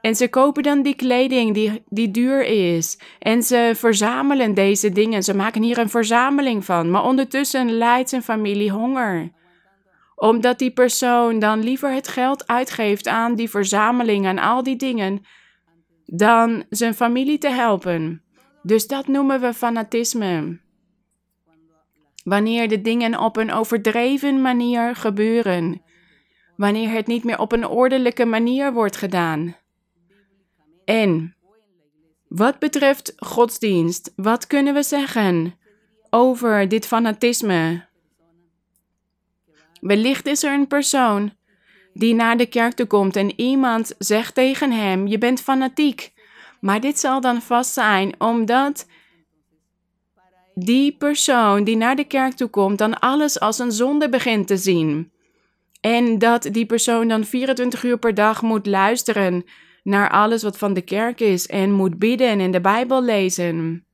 En 0.00 0.16
ze 0.16 0.28
kopen 0.28 0.62
dan 0.62 0.82
die 0.82 0.94
kleding 0.94 1.54
die, 1.54 1.82
die 1.88 2.10
duur 2.10 2.44
is. 2.44 2.98
En 3.18 3.42
ze 3.42 3.72
verzamelen 3.74 4.54
deze 4.54 4.92
dingen. 4.92 5.22
Ze 5.22 5.36
maken 5.36 5.62
hier 5.62 5.78
een 5.78 5.88
verzameling 5.88 6.64
van. 6.64 6.90
Maar 6.90 7.04
ondertussen 7.04 7.70
lijdt 7.70 8.08
zijn 8.08 8.22
familie 8.22 8.70
honger. 8.70 9.30
Omdat 10.14 10.58
die 10.58 10.70
persoon 10.70 11.38
dan 11.38 11.62
liever 11.62 11.92
het 11.92 12.08
geld 12.08 12.46
uitgeeft 12.46 13.08
aan 13.08 13.34
die 13.34 13.50
verzameling, 13.50 14.26
aan 14.26 14.38
al 14.38 14.62
die 14.62 14.76
dingen, 14.76 15.24
dan 16.04 16.64
zijn 16.70 16.94
familie 16.94 17.38
te 17.38 17.50
helpen. 17.50 18.22
Dus 18.62 18.86
dat 18.86 19.06
noemen 19.06 19.40
we 19.40 19.54
fanatisme. 19.54 20.60
Wanneer 22.24 22.68
de 22.68 22.80
dingen 22.80 23.18
op 23.18 23.36
een 23.36 23.52
overdreven 23.52 24.42
manier 24.42 24.96
gebeuren. 24.96 25.82
Wanneer 26.56 26.90
het 26.90 27.06
niet 27.06 27.24
meer 27.24 27.38
op 27.38 27.52
een 27.52 27.66
ordelijke 27.66 28.24
manier 28.24 28.72
wordt 28.72 28.96
gedaan. 28.96 29.56
En 30.88 31.34
wat 32.28 32.58
betreft 32.58 33.12
godsdienst, 33.16 34.12
wat 34.16 34.46
kunnen 34.46 34.74
we 34.74 34.82
zeggen 34.82 35.54
over 36.10 36.68
dit 36.68 36.86
fanatisme? 36.86 37.86
Wellicht 39.80 40.26
is 40.26 40.42
er 40.42 40.52
een 40.52 40.66
persoon 40.66 41.32
die 41.92 42.14
naar 42.14 42.36
de 42.36 42.46
kerk 42.46 42.72
toe 42.72 42.86
komt 42.86 43.16
en 43.16 43.40
iemand 43.40 43.94
zegt 43.98 44.34
tegen 44.34 44.72
hem: 44.72 45.06
Je 45.06 45.18
bent 45.18 45.40
fanatiek. 45.40 46.12
Maar 46.60 46.80
dit 46.80 46.98
zal 46.98 47.20
dan 47.20 47.42
vast 47.42 47.72
zijn 47.72 48.20
omdat 48.20 48.86
die 50.54 50.96
persoon 50.96 51.64
die 51.64 51.76
naar 51.76 51.96
de 51.96 52.04
kerk 52.04 52.32
toe 52.32 52.48
komt, 52.48 52.78
dan 52.78 52.98
alles 52.98 53.40
als 53.40 53.58
een 53.58 53.72
zonde 53.72 54.08
begint 54.08 54.46
te 54.46 54.56
zien. 54.56 55.12
En 55.80 56.18
dat 56.18 56.42
die 56.42 56.66
persoon 56.66 57.08
dan 57.08 57.24
24 57.24 57.82
uur 57.82 57.98
per 57.98 58.14
dag 58.14 58.42
moet 58.42 58.66
luisteren 58.66 59.44
naar 59.88 60.10
alles 60.10 60.42
wat 60.42 60.58
van 60.58 60.74
de 60.74 60.80
kerk 60.80 61.20
is 61.20 61.46
en 61.46 61.72
moet 61.72 61.98
bidden 61.98 62.40
en 62.40 62.50
de 62.50 62.60
Bijbel 62.60 63.02
lezen. 63.02 63.84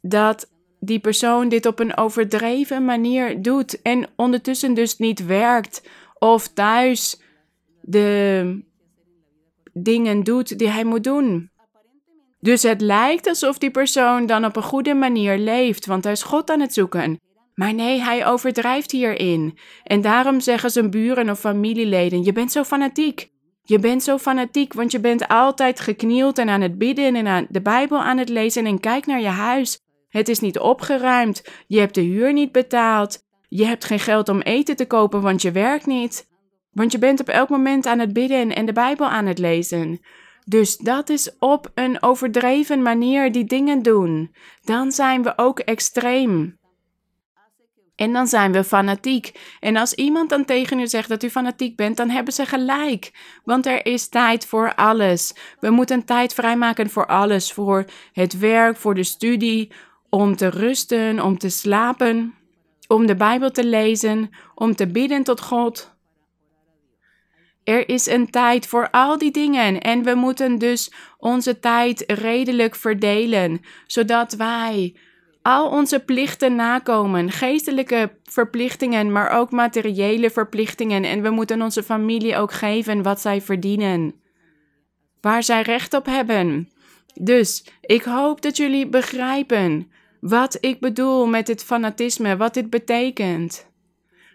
Dat 0.00 0.50
die 0.80 0.98
persoon 0.98 1.48
dit 1.48 1.66
op 1.66 1.78
een 1.78 1.96
overdreven 1.96 2.84
manier 2.84 3.42
doet 3.42 3.82
en 3.82 4.06
ondertussen 4.16 4.74
dus 4.74 4.98
niet 4.98 5.26
werkt 5.26 5.88
of 6.18 6.48
thuis 6.48 7.20
de 7.80 8.60
dingen 9.72 10.24
doet 10.24 10.58
die 10.58 10.68
hij 10.68 10.84
moet 10.84 11.04
doen. 11.04 11.50
Dus 12.40 12.62
het 12.62 12.80
lijkt 12.80 13.26
alsof 13.26 13.58
die 13.58 13.70
persoon 13.70 14.26
dan 14.26 14.44
op 14.44 14.56
een 14.56 14.62
goede 14.62 14.94
manier 14.94 15.38
leeft, 15.38 15.86
want 15.86 16.04
hij 16.04 16.12
is 16.12 16.22
God 16.22 16.50
aan 16.50 16.60
het 16.60 16.74
zoeken. 16.74 17.20
Maar 17.54 17.74
nee, 17.74 18.00
hij 18.00 18.26
overdrijft 18.26 18.90
hierin. 18.90 19.58
En 19.82 20.00
daarom 20.00 20.40
zeggen 20.40 20.70
zijn 20.70 20.90
buren 20.90 21.30
of 21.30 21.40
familieleden: 21.40 22.24
Je 22.24 22.32
bent 22.32 22.52
zo 22.52 22.64
fanatiek. 22.64 23.30
Je 23.72 23.78
bent 23.78 24.02
zo 24.02 24.18
fanatiek, 24.18 24.72
want 24.72 24.92
je 24.92 25.00
bent 25.00 25.28
altijd 25.28 25.80
geknield 25.80 26.38
en 26.38 26.48
aan 26.48 26.60
het 26.60 26.78
bidden 26.78 27.14
en 27.14 27.26
aan 27.26 27.46
de 27.48 27.62
Bijbel 27.62 27.98
aan 27.98 28.18
het 28.18 28.28
lezen 28.28 28.66
en 28.66 28.80
kijk 28.80 29.06
naar 29.06 29.20
je 29.20 29.26
huis. 29.26 29.80
Het 30.08 30.28
is 30.28 30.40
niet 30.40 30.58
opgeruimd, 30.58 31.42
je 31.66 31.78
hebt 31.78 31.94
de 31.94 32.00
huur 32.00 32.32
niet 32.32 32.52
betaald, 32.52 33.18
je 33.48 33.64
hebt 33.64 33.84
geen 33.84 33.98
geld 33.98 34.28
om 34.28 34.40
eten 34.40 34.76
te 34.76 34.86
kopen, 34.86 35.20
want 35.20 35.42
je 35.42 35.50
werkt 35.52 35.86
niet. 35.86 36.28
Want 36.70 36.92
je 36.92 36.98
bent 36.98 37.20
op 37.20 37.28
elk 37.28 37.48
moment 37.48 37.86
aan 37.86 37.98
het 37.98 38.12
bidden 38.12 38.54
en 38.54 38.66
de 38.66 38.72
Bijbel 38.72 39.06
aan 39.06 39.26
het 39.26 39.38
lezen. 39.38 40.00
Dus 40.44 40.76
dat 40.76 41.08
is 41.08 41.36
op 41.38 41.70
een 41.74 42.02
overdreven 42.02 42.82
manier 42.82 43.32
die 43.32 43.44
dingen 43.44 43.82
doen. 43.82 44.34
Dan 44.62 44.92
zijn 44.92 45.22
we 45.22 45.32
ook 45.36 45.58
extreem. 45.58 46.58
En 47.96 48.12
dan 48.12 48.26
zijn 48.26 48.52
we 48.52 48.64
fanatiek. 48.64 49.40
En 49.60 49.76
als 49.76 49.94
iemand 49.94 50.30
dan 50.30 50.44
tegen 50.44 50.78
u 50.78 50.86
zegt 50.86 51.08
dat 51.08 51.22
u 51.22 51.30
fanatiek 51.30 51.76
bent, 51.76 51.96
dan 51.96 52.10
hebben 52.10 52.32
ze 52.32 52.46
gelijk. 52.46 53.12
Want 53.44 53.66
er 53.66 53.86
is 53.86 54.08
tijd 54.08 54.46
voor 54.46 54.74
alles. 54.74 55.34
We 55.60 55.70
moeten 55.70 56.04
tijd 56.04 56.34
vrijmaken 56.34 56.90
voor 56.90 57.06
alles. 57.06 57.52
Voor 57.52 57.84
het 58.12 58.38
werk, 58.38 58.76
voor 58.76 58.94
de 58.94 59.04
studie, 59.04 59.72
om 60.08 60.36
te 60.36 60.48
rusten, 60.48 61.20
om 61.20 61.38
te 61.38 61.48
slapen, 61.48 62.34
om 62.86 63.06
de 63.06 63.16
Bijbel 63.16 63.50
te 63.50 63.64
lezen, 63.64 64.30
om 64.54 64.74
te 64.74 64.86
bidden 64.86 65.22
tot 65.22 65.40
God. 65.40 65.92
Er 67.64 67.88
is 67.88 68.06
een 68.06 68.30
tijd 68.30 68.66
voor 68.66 68.90
al 68.90 69.18
die 69.18 69.30
dingen 69.30 69.80
en 69.80 70.02
we 70.02 70.14
moeten 70.14 70.58
dus 70.58 70.92
onze 71.18 71.58
tijd 71.58 72.04
redelijk 72.06 72.74
verdelen, 72.74 73.60
zodat 73.86 74.32
wij 74.32 74.96
al 75.42 75.68
onze 75.68 76.00
plichten 76.00 76.54
nakomen, 76.54 77.30
geestelijke 77.30 78.10
verplichtingen, 78.24 79.12
maar 79.12 79.30
ook 79.30 79.50
materiële 79.50 80.30
verplichtingen. 80.30 81.04
En 81.04 81.22
we 81.22 81.30
moeten 81.30 81.62
onze 81.62 81.82
familie 81.82 82.36
ook 82.36 82.52
geven 82.52 83.02
wat 83.02 83.20
zij 83.20 83.40
verdienen, 83.40 84.14
waar 85.20 85.42
zij 85.42 85.62
recht 85.62 85.94
op 85.94 86.06
hebben. 86.06 86.70
Dus 87.14 87.64
ik 87.80 88.02
hoop 88.02 88.42
dat 88.42 88.56
jullie 88.56 88.88
begrijpen 88.88 89.90
wat 90.20 90.58
ik 90.60 90.80
bedoel 90.80 91.26
met 91.26 91.46
dit 91.46 91.64
fanatisme, 91.64 92.36
wat 92.36 92.54
dit 92.54 92.70
betekent. 92.70 93.70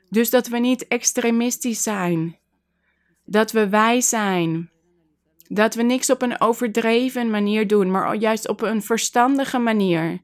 Dus 0.10 0.30
dat 0.30 0.48
we 0.48 0.58
niet 0.58 0.88
extremistisch 0.88 1.84
zijn, 1.84 2.38
dat 3.26 3.52
we 3.52 3.70
wijs 3.70 4.10
zijn. 4.10 4.70
Dat 5.50 5.76
we 5.76 5.84
niks 5.84 6.10
op 6.10 6.22
een 6.22 6.42
overdreven 6.42 7.30
manier 7.30 7.68
doen, 7.68 7.92
maar 7.92 8.16
juist 8.16 8.48
op 8.48 8.62
een 8.62 8.82
verstandige 8.82 9.58
manier. 9.58 10.22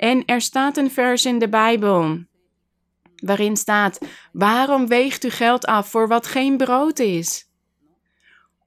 En 0.00 0.24
er 0.24 0.40
staat 0.40 0.76
een 0.76 0.90
vers 0.90 1.24
in 1.24 1.38
de 1.38 1.48
Bijbel 1.48 2.18
waarin 3.16 3.56
staat: 3.56 3.98
Waarom 4.32 4.86
weegt 4.86 5.24
u 5.24 5.30
geld 5.30 5.66
af 5.66 5.88
voor 5.88 6.08
wat 6.08 6.26
geen 6.26 6.56
brood 6.56 6.98
is? 6.98 7.48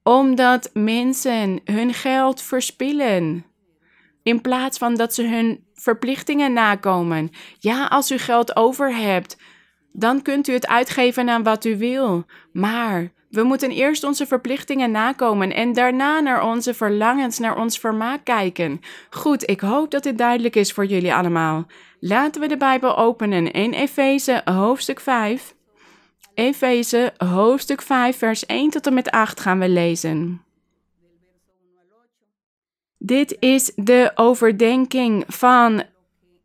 Omdat 0.03 0.69
mensen 0.73 1.61
hun 1.63 1.93
geld 1.93 2.41
verspillen. 2.41 3.45
In 4.23 4.41
plaats 4.41 4.77
van 4.77 4.95
dat 4.95 5.13
ze 5.13 5.27
hun 5.27 5.65
verplichtingen 5.73 6.53
nakomen. 6.53 7.29
Ja, 7.59 7.85
als 7.85 8.11
u 8.11 8.17
geld 8.17 8.55
over 8.55 8.95
hebt, 8.95 9.37
dan 9.91 10.21
kunt 10.21 10.47
u 10.47 10.53
het 10.53 10.67
uitgeven 10.67 11.29
aan 11.29 11.43
wat 11.43 11.65
u 11.65 11.77
wil. 11.77 12.25
Maar 12.51 13.11
we 13.33 13.43
moeten 13.43 13.71
eerst 13.71 14.03
onze 14.03 14.25
verplichtingen 14.25 14.91
nakomen 14.91 15.53
en 15.53 15.73
daarna 15.73 16.19
naar 16.19 16.45
onze 16.45 16.73
verlangens, 16.73 17.39
naar 17.39 17.57
ons 17.57 17.79
vermaak 17.79 18.23
kijken. 18.23 18.81
Goed, 19.09 19.49
ik 19.49 19.59
hoop 19.59 19.91
dat 19.91 20.03
dit 20.03 20.17
duidelijk 20.17 20.55
is 20.55 20.71
voor 20.71 20.85
jullie 20.85 21.13
allemaal. 21.13 21.65
Laten 21.99 22.41
we 22.41 22.47
de 22.47 22.57
Bijbel 22.57 22.97
openen 22.97 23.51
in 23.51 23.71
Efeze 23.71 24.41
hoofdstuk 24.45 24.99
5. 24.99 25.55
Efeze 26.33 27.13
hoofdstuk 27.17 27.81
5, 27.81 28.17
vers 28.17 28.45
1 28.45 28.69
tot 28.69 28.87
en 28.87 28.93
met 28.93 29.11
8 29.11 29.39
gaan 29.39 29.59
we 29.59 29.69
lezen. 29.69 30.41
Dit 32.97 33.37
is 33.39 33.71
de 33.75 34.11
overdenking 34.15 35.23
van 35.27 35.83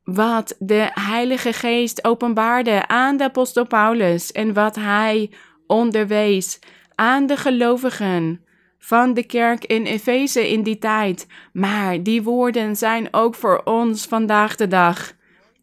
wat 0.04 0.54
de 0.59 0.90
Heilige 0.92 1.52
Geest 1.52 2.04
openbaarde 2.04 2.87
aan 2.87 3.16
de 3.16 3.25
apostel 3.25 3.66
Paulus 3.66 4.33
en 4.33 4.52
wat 4.52 4.75
hij 4.75 5.30
onderwees 5.66 6.59
aan 6.99 7.26
de 7.26 7.37
gelovigen 7.37 8.45
van 8.78 9.14
de 9.14 9.26
kerk 9.26 9.64
in 9.64 9.85
Efeze 9.85 10.50
in 10.50 10.62
die 10.62 10.78
tijd. 10.78 11.26
Maar 11.52 12.02
die 12.02 12.23
woorden 12.23 12.76
zijn 12.76 13.09
ook 13.11 13.35
voor 13.35 13.61
ons 13.64 14.07
vandaag 14.07 14.57
de 14.57 14.67
dag. 14.67 15.12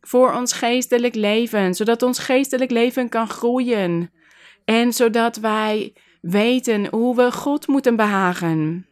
Voor 0.02 0.34
ons 0.34 0.54
geestelijk 0.54 1.16
leven, 1.16 1.74
zodat 1.74 2.04
ons 2.04 2.20
geestelijk 2.20 2.72
leven 2.72 3.10
kan 3.10 3.28
groeien. 3.28 4.12
En 4.66 4.94
zodat 4.94 5.38
wij 5.38 5.94
weten 6.22 6.88
hoe 6.88 7.16
we 7.16 7.32
God 7.32 7.68
moeten 7.68 7.96
behagen. 7.96 8.88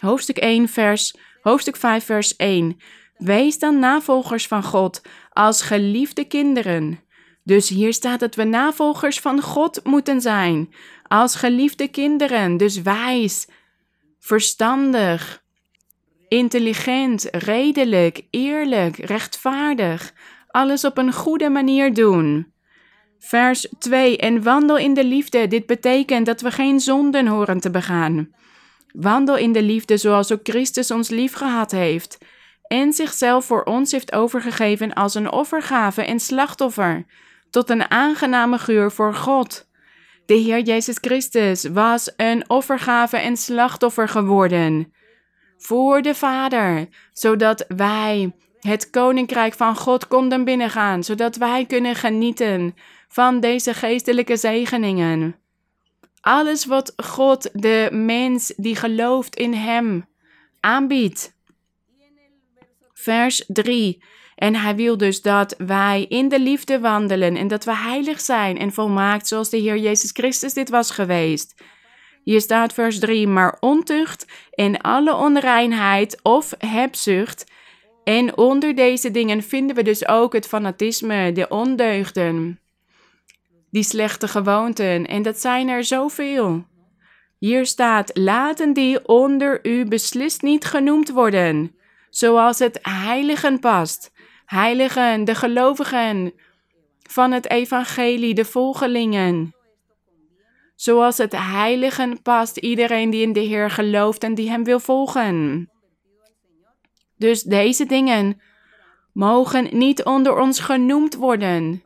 Hoofdstuk 0.00 0.36
1 0.36 0.68
vers 0.68 1.16
hoofdstuk 1.42 1.76
5 1.76 2.04
vers 2.04 2.36
1. 2.36 2.80
Wees 3.16 3.58
dan 3.58 3.78
navolgers 3.78 4.46
van 4.46 4.62
God 4.62 5.02
als 5.30 5.62
geliefde 5.62 6.24
kinderen. 6.24 7.00
Dus 7.44 7.68
hier 7.68 7.92
staat 7.92 8.20
dat 8.20 8.34
we 8.34 8.44
navolgers 8.44 9.20
van 9.20 9.40
God 9.40 9.80
moeten 9.84 10.20
zijn, 10.20 10.74
als 11.12 11.34
geliefde 11.34 11.88
kinderen, 11.88 12.56
dus 12.56 12.82
wijs, 12.82 13.48
verstandig, 14.18 15.42
intelligent, 16.28 17.28
redelijk, 17.30 18.22
eerlijk, 18.30 18.96
rechtvaardig, 18.96 20.12
alles 20.48 20.84
op 20.84 20.98
een 20.98 21.12
goede 21.12 21.48
manier 21.50 21.94
doen. 21.94 22.52
Vers 23.18 23.68
2. 23.78 24.16
En 24.18 24.42
wandel 24.42 24.78
in 24.78 24.94
de 24.94 25.04
liefde. 25.04 25.48
Dit 25.48 25.66
betekent 25.66 26.26
dat 26.26 26.40
we 26.40 26.50
geen 26.50 26.80
zonden 26.80 27.26
horen 27.26 27.60
te 27.60 27.70
begaan. 27.70 28.34
Wandel 28.92 29.36
in 29.36 29.52
de 29.52 29.62
liefde 29.62 29.96
zoals 29.96 30.32
ook 30.32 30.40
Christus 30.42 30.90
ons 30.90 31.08
lief 31.08 31.32
gehad 31.32 31.70
heeft 31.70 32.18
en 32.66 32.92
zichzelf 32.92 33.44
voor 33.44 33.62
ons 33.62 33.90
heeft 33.90 34.12
overgegeven 34.12 34.92
als 34.92 35.14
een 35.14 35.32
offergave 35.32 36.04
en 36.04 36.20
slachtoffer, 36.20 37.06
tot 37.50 37.70
een 37.70 37.90
aangename 37.90 38.58
geur 38.58 38.92
voor 38.92 39.14
God. 39.14 39.70
De 40.32 40.38
Heer 40.38 40.60
Jezus 40.60 40.96
Christus 41.00 41.64
was 41.64 42.12
een 42.16 42.50
offergave 42.50 43.16
en 43.16 43.36
slachtoffer 43.36 44.08
geworden 44.08 44.92
voor 45.56 46.02
de 46.02 46.14
Vader, 46.14 46.88
zodat 47.12 47.64
wij 47.68 48.32
het 48.60 48.90
koninkrijk 48.90 49.54
van 49.54 49.76
God 49.76 50.08
konden 50.08 50.44
binnengaan, 50.44 51.04
zodat 51.04 51.36
wij 51.36 51.66
kunnen 51.66 51.94
genieten 51.94 52.74
van 53.08 53.40
deze 53.40 53.74
geestelijke 53.74 54.36
zegeningen. 54.36 55.36
Alles 56.20 56.64
wat 56.64 56.92
God 56.96 57.50
de 57.52 57.88
mens 57.92 58.52
die 58.56 58.76
gelooft 58.76 59.36
in 59.36 59.54
Hem 59.54 60.06
aanbiedt. 60.60 61.34
Vers 62.92 63.44
3. 63.46 64.02
En 64.42 64.56
hij 64.56 64.76
wil 64.76 64.96
dus 64.96 65.22
dat 65.22 65.54
wij 65.58 66.06
in 66.08 66.28
de 66.28 66.40
liefde 66.40 66.80
wandelen 66.80 67.36
en 67.36 67.48
dat 67.48 67.64
we 67.64 67.76
heilig 67.76 68.20
zijn 68.20 68.58
en 68.58 68.72
volmaakt 68.72 69.28
zoals 69.28 69.50
de 69.50 69.56
Heer 69.56 69.76
Jezus 69.76 70.10
Christus 70.10 70.52
dit 70.52 70.68
was 70.68 70.90
geweest. 70.90 71.54
Hier 72.24 72.40
staat 72.40 72.72
vers 72.72 72.98
3, 72.98 73.26
maar 73.26 73.56
ontucht 73.60 74.26
en 74.50 74.80
alle 74.80 75.14
onreinheid 75.14 76.20
of 76.22 76.54
hebzucht. 76.58 77.50
En 78.04 78.36
onder 78.36 78.74
deze 78.74 79.10
dingen 79.10 79.42
vinden 79.42 79.76
we 79.76 79.82
dus 79.82 80.08
ook 80.08 80.32
het 80.32 80.46
fanatisme, 80.46 81.32
de 81.32 81.48
ondeugden, 81.48 82.60
die 83.70 83.82
slechte 83.82 84.28
gewoonten. 84.28 85.06
En 85.06 85.22
dat 85.22 85.38
zijn 85.38 85.68
er 85.68 85.84
zoveel. 85.84 86.64
Hier 87.38 87.66
staat, 87.66 88.10
laten 88.14 88.72
die 88.72 89.06
onder 89.06 89.66
u 89.66 89.84
beslist 89.84 90.42
niet 90.42 90.64
genoemd 90.64 91.10
worden, 91.10 91.76
zoals 92.10 92.58
het 92.58 92.78
heiligen 92.82 93.60
past 93.60 94.11
heiligen, 94.52 95.24
de 95.24 95.34
gelovigen 95.34 96.32
van 97.02 97.32
het 97.32 97.50
evangelie, 97.50 98.34
de 98.34 98.44
volgelingen. 98.44 99.54
Zoals 100.74 101.18
het 101.18 101.32
heiligen 101.32 102.22
past 102.22 102.56
iedereen 102.56 103.10
die 103.10 103.22
in 103.22 103.32
de 103.32 103.40
Heer 103.40 103.70
gelooft 103.70 104.22
en 104.22 104.34
die 104.34 104.50
Hem 104.50 104.64
wil 104.64 104.80
volgen. 104.80 105.70
Dus 107.16 107.42
deze 107.42 107.86
dingen 107.86 108.40
mogen 109.12 109.78
niet 109.78 110.04
onder 110.04 110.38
ons 110.40 110.60
genoemd 110.60 111.14
worden. 111.14 111.84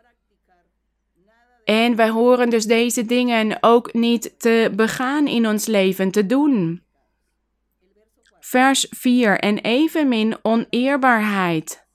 En 1.65 1.97
wij 1.97 2.11
horen 2.11 2.51
dus 2.51 2.65
deze 2.65 3.05
dingen 3.05 3.59
ook 3.61 3.93
niet 3.93 4.35
te 4.39 4.73
begaan 4.77 5.27
in 5.27 5.49
ons 5.49 5.67
leven, 5.67 6.11
te 6.11 6.27
doen. 6.27 6.83
Vers 8.41 8.87
4. 8.91 9.39
En 9.39 9.59
evenmin 9.59 10.37
oneerbaarheid 10.43 11.86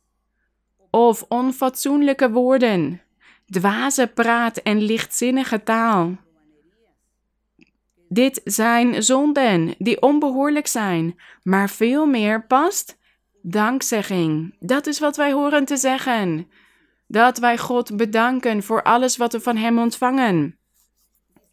of 0.92 1.26
onfatsoenlijke 1.28 2.32
woorden, 2.32 3.02
dwaze 3.46 4.08
praat 4.08 4.58
en 4.58 4.82
lichtzinnige 4.82 5.64
taal. 5.64 6.18
Dit 8.10 8.42
zijn 8.44 9.04
zonden 9.04 9.76
die 9.78 10.02
onbehoorlijk 10.02 10.68
zijn, 10.68 11.20
maar 11.44 11.70
veel 11.70 12.06
meer 12.06 12.46
past 12.46 12.98
dankzegging. 13.42 14.56
Dat 14.60 14.88
is 14.88 15.00
wat 15.00 15.18
wij 15.18 15.32
horen 15.32 15.66
te 15.66 15.78
zeggen. 15.78 16.48
Dat 17.08 17.38
wij 17.38 17.58
God 17.58 17.98
bedanken 17.98 18.64
voor 18.64 18.84
alles 18.84 19.18
wat 19.18 19.34
we 19.34 19.40
van 19.40 19.58
Hem 19.58 19.80
ontvangen. 19.80 20.58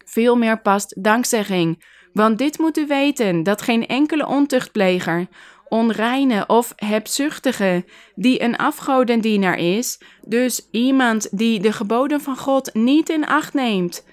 Veel 0.05 0.35
meer 0.35 0.61
past 0.61 1.03
dankzegging. 1.03 1.83
Want 2.13 2.37
dit 2.37 2.57
moet 2.57 2.77
u 2.77 2.87
weten: 2.87 3.43
dat 3.43 3.61
geen 3.61 3.87
enkele 3.87 4.27
ontuchtpleger 4.27 5.27
onreine 5.69 6.43
of 6.47 6.73
hebzuchtige, 6.75 7.85
die 8.15 8.41
een 8.41 8.57
afgodendienaar 8.57 9.57
is, 9.57 10.01
dus 10.25 10.67
iemand 10.71 11.37
die 11.37 11.59
de 11.59 11.71
geboden 11.71 12.21
van 12.21 12.37
God 12.37 12.73
niet 12.73 13.09
in 13.09 13.25
acht 13.25 13.53
neemt. 13.53 14.05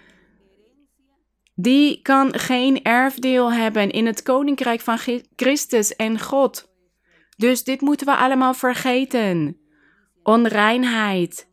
Die 1.54 2.02
kan 2.02 2.38
geen 2.38 2.82
erfdeel 2.82 3.52
hebben 3.52 3.90
in 3.90 4.06
het 4.06 4.22
koninkrijk 4.22 4.80
van 4.80 4.98
Christus 5.36 5.96
en 5.96 6.20
God. 6.20 6.74
Dus 7.36 7.64
dit 7.64 7.80
moeten 7.80 8.06
we 8.06 8.16
allemaal 8.16 8.54
vergeten. 8.54 9.56
Onreinheid. 10.22 11.48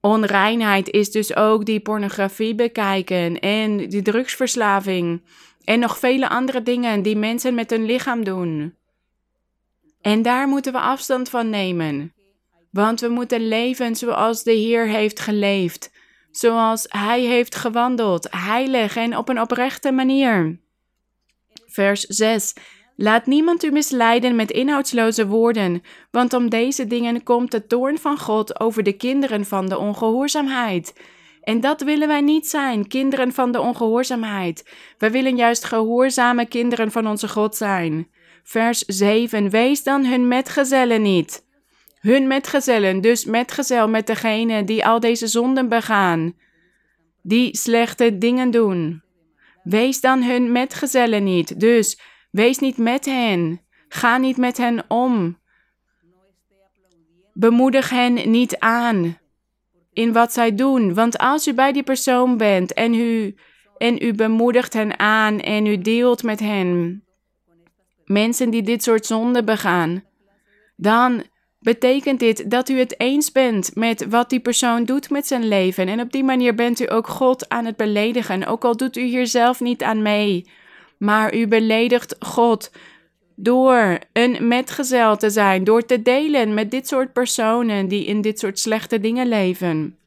Onreinheid 0.00 0.90
is 0.90 1.10
dus 1.10 1.36
ook 1.36 1.64
die 1.64 1.80
pornografie 1.80 2.54
bekijken 2.54 3.38
en 3.40 3.76
die 3.76 4.02
drugsverslaving. 4.02 5.22
En 5.64 5.78
nog 5.78 5.98
vele 5.98 6.28
andere 6.28 6.62
dingen 6.62 7.02
die 7.02 7.16
mensen 7.16 7.54
met 7.54 7.70
hun 7.70 7.84
lichaam 7.84 8.24
doen. 8.24 8.74
En 10.00 10.22
daar 10.22 10.48
moeten 10.48 10.72
we 10.72 10.78
afstand 10.78 11.28
van 11.28 11.50
nemen. 11.50 12.12
Want 12.70 13.00
we 13.00 13.08
moeten 13.08 13.48
leven 13.48 13.96
zoals 13.96 14.42
de 14.42 14.52
Heer 14.52 14.86
heeft 14.86 15.20
geleefd. 15.20 15.92
Zoals 16.30 16.86
Hij 16.88 17.20
heeft 17.20 17.54
gewandeld, 17.54 18.28
heilig 18.30 18.96
en 18.96 19.16
op 19.16 19.28
een 19.28 19.40
oprechte 19.40 19.92
manier. 19.92 20.60
Vers 21.66 22.00
6. 22.00 22.54
Laat 22.96 23.26
niemand 23.26 23.64
u 23.64 23.70
misleiden 23.70 24.36
met 24.36 24.50
inhoudsloze 24.50 25.26
woorden, 25.26 25.82
want 26.10 26.32
om 26.32 26.50
deze 26.50 26.86
dingen 26.86 27.22
komt 27.22 27.50
de 27.50 27.66
toorn 27.66 27.98
van 27.98 28.18
God 28.18 28.60
over 28.60 28.82
de 28.82 28.92
kinderen 28.92 29.44
van 29.44 29.68
de 29.68 29.78
ongehoorzaamheid. 29.78 30.94
En 31.44 31.60
dat 31.60 31.82
willen 31.82 32.08
wij 32.08 32.20
niet 32.20 32.48
zijn, 32.48 32.88
kinderen 32.88 33.32
van 33.32 33.52
de 33.52 33.60
ongehoorzaamheid. 33.60 34.70
Wij 34.98 35.10
willen 35.10 35.36
juist 35.36 35.64
gehoorzame 35.64 36.46
kinderen 36.46 36.90
van 36.90 37.06
onze 37.06 37.28
God 37.28 37.56
zijn. 37.56 38.08
Vers 38.42 38.78
7. 38.78 39.50
Wees 39.50 39.82
dan 39.82 40.04
hun 40.04 40.28
metgezellen 40.28 41.02
niet. 41.02 41.46
Hun 42.00 42.26
metgezellen, 42.26 43.00
dus 43.00 43.24
metgezel 43.24 43.88
met 43.88 44.06
degene 44.06 44.64
die 44.64 44.86
al 44.86 45.00
deze 45.00 45.26
zonden 45.26 45.68
begaan, 45.68 46.34
die 47.22 47.56
slechte 47.56 48.18
dingen 48.18 48.50
doen. 48.50 49.02
Wees 49.62 50.00
dan 50.00 50.22
hun 50.22 50.52
metgezellen 50.52 51.24
niet, 51.24 51.60
dus 51.60 52.00
wees 52.30 52.58
niet 52.58 52.76
met 52.76 53.04
hen. 53.04 53.60
Ga 53.88 54.16
niet 54.16 54.36
met 54.36 54.56
hen 54.56 54.84
om. 54.88 55.38
Bemoedig 57.32 57.90
hen 57.90 58.30
niet 58.30 58.58
aan 58.58 59.22
in 59.94 60.12
wat 60.12 60.32
zij 60.32 60.54
doen. 60.54 60.94
Want 60.94 61.18
als 61.18 61.46
u 61.46 61.54
bij 61.54 61.72
die 61.72 61.82
persoon 61.82 62.36
bent 62.36 62.72
en 62.72 62.94
u, 62.94 63.34
en 63.78 64.02
u 64.02 64.14
bemoedigt 64.14 64.72
hen 64.72 64.98
aan 64.98 65.40
en 65.40 65.66
u 65.66 65.78
deelt 65.78 66.22
met 66.22 66.40
hen, 66.40 67.02
mensen 68.04 68.50
die 68.50 68.62
dit 68.62 68.82
soort 68.82 69.06
zonden 69.06 69.44
begaan, 69.44 70.04
dan 70.76 71.22
betekent 71.60 72.20
dit 72.20 72.50
dat 72.50 72.68
u 72.68 72.78
het 72.78 73.00
eens 73.00 73.32
bent 73.32 73.74
met 73.74 74.06
wat 74.08 74.30
die 74.30 74.40
persoon 74.40 74.84
doet 74.84 75.10
met 75.10 75.26
zijn 75.26 75.48
leven. 75.48 75.88
En 75.88 76.00
op 76.00 76.12
die 76.12 76.24
manier 76.24 76.54
bent 76.54 76.80
u 76.80 76.92
ook 76.92 77.06
God 77.06 77.48
aan 77.48 77.64
het 77.64 77.76
beledigen, 77.76 78.46
ook 78.46 78.64
al 78.64 78.76
doet 78.76 78.96
u 78.96 79.02
hier 79.02 79.26
zelf 79.26 79.60
niet 79.60 79.82
aan 79.82 80.02
mee. 80.02 80.50
Maar 80.98 81.34
u 81.34 81.46
beledigt 81.46 82.16
God 82.18 82.70
door 83.34 83.98
een 84.12 84.48
metgezel 84.48 85.16
te 85.16 85.30
zijn, 85.30 85.64
door 85.64 85.84
te 85.84 86.02
delen 86.02 86.54
met 86.54 86.70
dit 86.70 86.88
soort 86.88 87.12
personen 87.12 87.88
die 87.88 88.04
in 88.04 88.20
dit 88.20 88.38
soort 88.38 88.58
slechte 88.58 89.00
dingen 89.00 89.28
leven. 89.28 89.98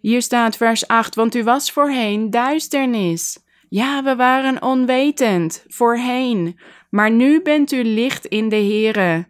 Hier 0.00 0.22
staat 0.22 0.56
vers 0.56 0.86
8, 0.86 1.14
want 1.14 1.34
u 1.34 1.44
was 1.44 1.70
voorheen 1.70 2.30
duisternis. 2.30 3.38
Ja, 3.68 4.02
we 4.02 4.16
waren 4.16 4.62
onwetend 4.62 5.64
voorheen, 5.68 6.58
maar 6.90 7.10
nu 7.10 7.42
bent 7.42 7.72
u 7.72 7.84
licht 7.84 8.26
in 8.26 8.48
de 8.48 8.56
Here. 8.56 9.28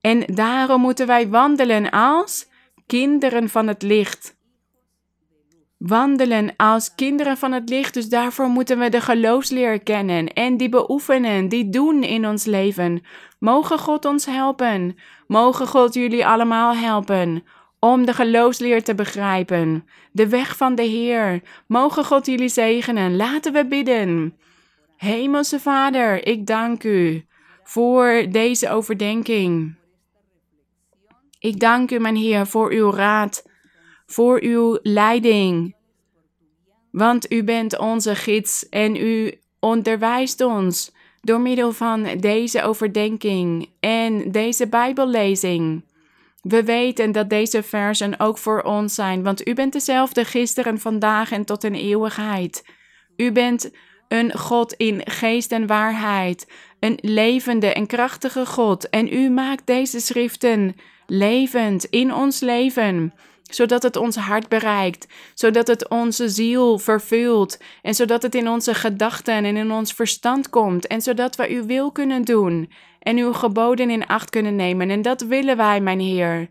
En 0.00 0.24
daarom 0.34 0.80
moeten 0.80 1.06
wij 1.06 1.28
wandelen 1.28 1.90
als 1.90 2.46
kinderen 2.86 3.48
van 3.48 3.68
het 3.68 3.82
licht. 3.82 4.36
Wandelen 5.86 6.56
als 6.56 6.94
kinderen 6.94 7.36
van 7.36 7.52
het 7.52 7.68
licht, 7.68 7.94
dus 7.94 8.08
daarvoor 8.08 8.48
moeten 8.48 8.78
we 8.78 8.88
de 8.88 9.00
geloofsleer 9.00 9.82
kennen 9.82 10.32
en 10.32 10.56
die 10.56 10.68
beoefenen, 10.68 11.48
die 11.48 11.68
doen 11.68 12.02
in 12.02 12.26
ons 12.26 12.44
leven. 12.44 13.02
Mogen 13.38 13.78
God 13.78 14.04
ons 14.04 14.26
helpen. 14.26 14.96
Mogen 15.26 15.66
God 15.66 15.94
jullie 15.94 16.26
allemaal 16.26 16.74
helpen 16.74 17.44
om 17.78 18.06
de 18.06 18.12
geloofsleer 18.12 18.82
te 18.82 18.94
begrijpen. 18.94 19.86
De 20.12 20.28
weg 20.28 20.56
van 20.56 20.74
de 20.74 20.82
Heer. 20.82 21.42
Mogen 21.66 22.04
God 22.04 22.26
jullie 22.26 22.48
zegenen. 22.48 23.16
Laten 23.16 23.52
we 23.52 23.66
bidden. 23.66 24.36
Hemelse 24.96 25.60
Vader, 25.60 26.26
ik 26.26 26.46
dank 26.46 26.84
u 26.84 27.26
voor 27.62 28.26
deze 28.30 28.70
overdenking. 28.70 29.74
Ik 31.38 31.60
dank 31.60 31.90
u, 31.90 31.98
mijn 31.98 32.16
Heer, 32.16 32.46
voor 32.46 32.72
uw 32.72 32.90
raad, 32.90 33.50
voor 34.12 34.40
uw 34.42 34.78
leiding. 34.82 35.74
Want 36.90 37.32
u 37.32 37.44
bent 37.44 37.78
onze 37.78 38.14
gids 38.14 38.68
en 38.68 38.96
u 38.96 39.34
onderwijst 39.60 40.40
ons 40.40 40.92
door 41.20 41.40
middel 41.40 41.72
van 41.72 42.06
deze 42.20 42.62
overdenking 42.62 43.70
en 43.80 44.30
deze 44.30 44.68
Bijbellezing. 44.68 45.84
We 46.42 46.64
weten 46.64 47.12
dat 47.12 47.30
deze 47.30 47.62
versen 47.62 48.20
ook 48.20 48.38
voor 48.38 48.62
ons 48.62 48.94
zijn, 48.94 49.22
want 49.22 49.48
u 49.48 49.54
bent 49.54 49.72
dezelfde 49.72 50.24
gisteren, 50.24 50.80
vandaag 50.80 51.32
en 51.32 51.44
tot 51.44 51.64
in 51.64 51.74
eeuwigheid. 51.74 52.64
U 53.16 53.32
bent 53.32 53.70
een 54.08 54.38
God 54.38 54.72
in 54.72 55.00
geest 55.04 55.52
en 55.52 55.66
waarheid, 55.66 56.46
een 56.80 56.98
levende 57.00 57.72
en 57.72 57.86
krachtige 57.86 58.46
God. 58.46 58.88
En 58.88 59.14
u 59.14 59.30
maakt 59.30 59.66
deze 59.66 60.00
schriften 60.00 60.74
levend 61.06 61.84
in 61.84 62.14
ons 62.14 62.40
leven, 62.40 63.12
zodat 63.54 63.82
het 63.82 63.96
ons 63.96 64.16
hart 64.16 64.48
bereikt, 64.48 65.06
zodat 65.34 65.66
het 65.66 65.88
onze 65.88 66.28
ziel 66.28 66.78
vervult 66.78 67.58
en 67.82 67.94
zodat 67.94 68.22
het 68.22 68.34
in 68.34 68.48
onze 68.48 68.74
gedachten 68.74 69.44
en 69.44 69.56
in 69.56 69.72
ons 69.72 69.92
verstand 69.92 70.50
komt 70.50 70.86
en 70.86 71.02
zodat 71.02 71.36
we 71.36 71.48
uw 71.48 71.66
wil 71.66 71.92
kunnen 71.92 72.22
doen 72.22 72.72
en 72.98 73.16
uw 73.16 73.32
geboden 73.32 73.90
in 73.90 74.06
acht 74.06 74.30
kunnen 74.30 74.56
nemen. 74.56 74.90
En 74.90 75.02
dat 75.02 75.20
willen 75.20 75.56
wij, 75.56 75.80
mijn 75.80 76.00
Heer. 76.00 76.48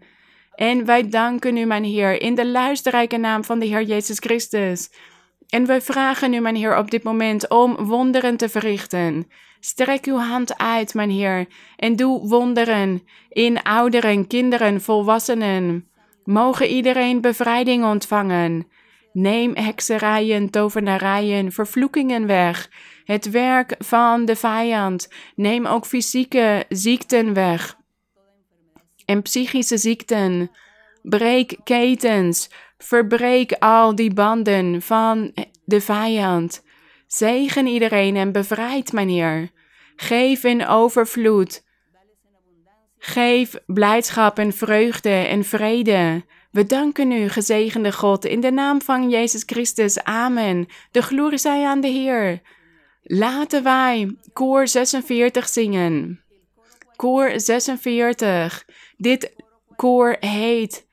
En 0.55 0.85
wij 0.85 1.09
danken 1.09 1.57
u, 1.57 1.65
mijn 1.65 1.83
Heer, 1.83 2.21
in 2.21 2.35
de 2.35 2.47
luisterrijke 2.47 3.17
naam 3.17 3.43
van 3.43 3.59
de 3.59 3.65
Heer 3.65 3.83
Jezus 3.83 4.17
Christus. 4.19 4.89
En 5.49 5.65
wij 5.65 5.81
vragen 5.81 6.33
u, 6.33 6.39
mijn 6.39 6.55
Heer, 6.55 6.77
op 6.77 6.91
dit 6.91 7.03
moment 7.03 7.49
om 7.49 7.75
wonderen 7.85 8.37
te 8.37 8.49
verrichten. 8.49 9.27
Strek 9.59 10.05
uw 10.05 10.17
hand 10.17 10.57
uit, 10.57 10.93
mijn 10.93 11.09
Heer, 11.09 11.47
en 11.75 11.95
doe 11.95 12.27
wonderen 12.27 13.03
in 13.29 13.63
ouderen, 13.63 14.27
kinderen, 14.27 14.81
volwassenen. 14.81 15.90
Mogen 16.31 16.67
iedereen 16.67 17.21
bevrijding 17.21 17.83
ontvangen. 17.83 18.67
Neem 19.13 19.55
hekserijen, 19.55 20.49
tovenarijen, 20.49 21.51
vervloekingen 21.51 22.27
weg. 22.27 22.69
Het 23.03 23.29
werk 23.29 23.75
van 23.79 24.25
de 24.25 24.35
vijand. 24.35 25.09
Neem 25.35 25.65
ook 25.65 25.85
fysieke 25.85 26.65
ziekten 26.69 27.33
weg. 27.33 27.77
En 29.05 29.21
psychische 29.21 29.77
ziekten. 29.77 30.51
Breek 31.01 31.57
ketens. 31.63 32.49
Verbreek 32.77 33.51
al 33.51 33.95
die 33.95 34.13
banden 34.13 34.81
van 34.81 35.33
de 35.65 35.81
vijand. 35.81 36.63
Zegen 37.07 37.67
iedereen 37.67 38.15
en 38.15 38.31
bevrijd, 38.31 38.93
meneer. 38.93 39.49
Geef 39.95 40.43
in 40.43 40.67
overvloed. 40.67 41.63
Geef 43.03 43.55
blijdschap 43.65 44.37
en 44.37 44.53
vreugde 44.53 45.09
en 45.09 45.43
vrede. 45.43 46.23
We 46.51 46.65
danken 46.65 47.11
u, 47.11 47.29
gezegende 47.29 47.91
God, 47.91 48.25
in 48.25 48.39
de 48.39 48.51
naam 48.51 48.81
van 48.81 49.09
Jezus 49.09 49.43
Christus. 49.45 50.03
Amen. 50.03 50.67
De 50.91 51.01
glorie 51.01 51.37
zij 51.37 51.65
aan 51.65 51.81
de 51.81 51.87
Heer. 51.87 52.41
Laten 53.03 53.63
wij 53.63 54.15
koor 54.33 54.67
46 54.67 55.47
zingen. 55.47 56.21
Koor 56.95 57.31
46. 57.35 58.65
Dit 58.97 59.35
koor 59.75 60.15
heet 60.19 60.85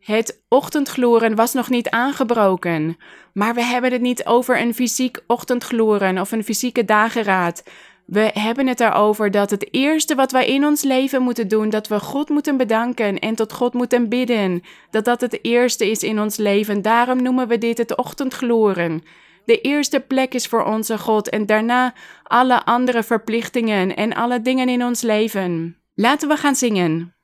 het 0.00 0.42
ochtendgloren 0.48 1.34
was 1.34 1.52
nog 1.52 1.68
niet 1.68 1.90
aangebroken. 1.90 2.96
Maar 3.32 3.54
we 3.54 3.62
hebben 3.62 3.92
het 3.92 4.00
niet 4.00 4.26
over 4.26 4.60
een 4.60 4.74
fysiek 4.74 5.20
ochtendgloren 5.26 6.18
of 6.18 6.32
een 6.32 6.44
fysieke 6.44 6.84
dageraad. 6.84 7.62
We 8.08 8.30
hebben 8.34 8.66
het 8.66 8.80
erover 8.80 9.30
dat 9.30 9.50
het 9.50 9.74
eerste 9.74 10.14
wat 10.14 10.32
wij 10.32 10.46
in 10.46 10.64
ons 10.64 10.82
leven 10.82 11.22
moeten 11.22 11.48
doen, 11.48 11.68
dat 11.68 11.88
we 11.88 12.00
God 12.00 12.28
moeten 12.28 12.56
bedanken 12.56 13.18
en 13.18 13.34
tot 13.34 13.52
God 13.52 13.74
moeten 13.74 14.08
bidden, 14.08 14.62
dat 14.90 15.04
dat 15.04 15.20
het 15.20 15.44
eerste 15.44 15.90
is 15.90 16.02
in 16.02 16.20
ons 16.20 16.36
leven. 16.36 16.82
Daarom 16.82 17.22
noemen 17.22 17.48
we 17.48 17.58
dit 17.58 17.78
het 17.78 17.96
ochtendgloren. 17.96 19.02
De 19.44 19.60
eerste 19.60 20.00
plek 20.00 20.34
is 20.34 20.46
voor 20.46 20.64
onze 20.64 20.98
God 20.98 21.28
en 21.28 21.46
daarna 21.46 21.94
alle 22.22 22.64
andere 22.64 23.02
verplichtingen 23.02 23.96
en 23.96 24.14
alle 24.14 24.42
dingen 24.42 24.68
in 24.68 24.84
ons 24.84 25.02
leven. 25.02 25.76
Laten 25.94 26.28
we 26.28 26.36
gaan 26.36 26.54
zingen. 26.54 27.14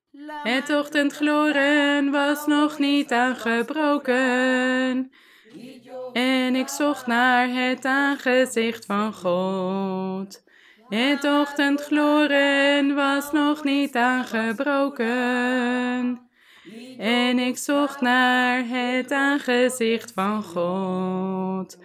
Het 0.43 0.71
ochtendgloren 0.71 2.11
was 2.11 2.47
nog 2.47 2.79
niet 2.79 3.13
aangebroken. 3.13 5.11
En 6.13 6.55
ik 6.55 6.69
zocht 6.69 7.07
naar 7.07 7.49
het 7.49 7.85
aangezicht 7.85 8.87
van 8.87 9.13
God. 9.13 10.43
Het 10.95 11.25
ochtendgloren 11.25 12.95
was 12.95 13.33
nog 13.33 13.65
niet 13.65 13.97
aangebroken. 13.97 16.21
En 16.99 17.39
ik 17.39 17.59
zocht 17.59 18.01
naar 18.01 18.63
het 18.67 19.13
aangezicht 19.13 20.13
van 20.15 20.43
God. 20.43 21.79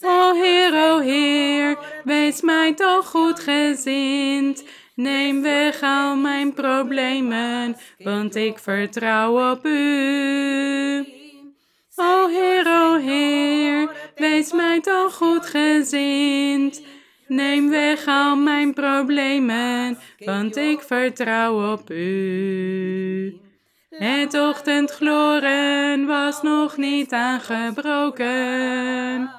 O 0.00 0.34
Heer, 0.34 0.74
o 0.74 0.98
Heer, 0.98 1.78
wees 2.04 2.40
mij 2.40 2.74
toch 2.74 3.06
goed 3.06 3.40
gezind. 3.40 4.64
Neem 4.94 5.42
weg 5.42 5.82
al 5.82 6.16
mijn 6.16 6.54
problemen, 6.54 7.76
want 7.98 8.34
ik 8.34 8.58
vertrouw 8.58 9.52
op 9.52 9.66
u. 9.66 11.06
O 11.96 12.28
Heer, 12.28 12.66
o 12.66 12.96
Heer, 12.96 13.90
wees 14.14 14.52
mij 14.52 14.80
toch 14.80 15.14
goed 15.14 15.46
gezind. 15.46 16.82
Neem 17.28 17.70
weg 17.70 18.06
al 18.06 18.36
mijn 18.36 18.74
problemen, 18.74 19.98
want 20.18 20.56
ik 20.56 20.80
vertrouw 20.80 21.72
op 21.72 21.90
u. 21.90 23.40
Het 23.90 24.34
ochtendgloren 24.34 26.06
was 26.06 26.42
nog 26.42 26.76
niet 26.76 27.12
aangebroken. 27.12 29.30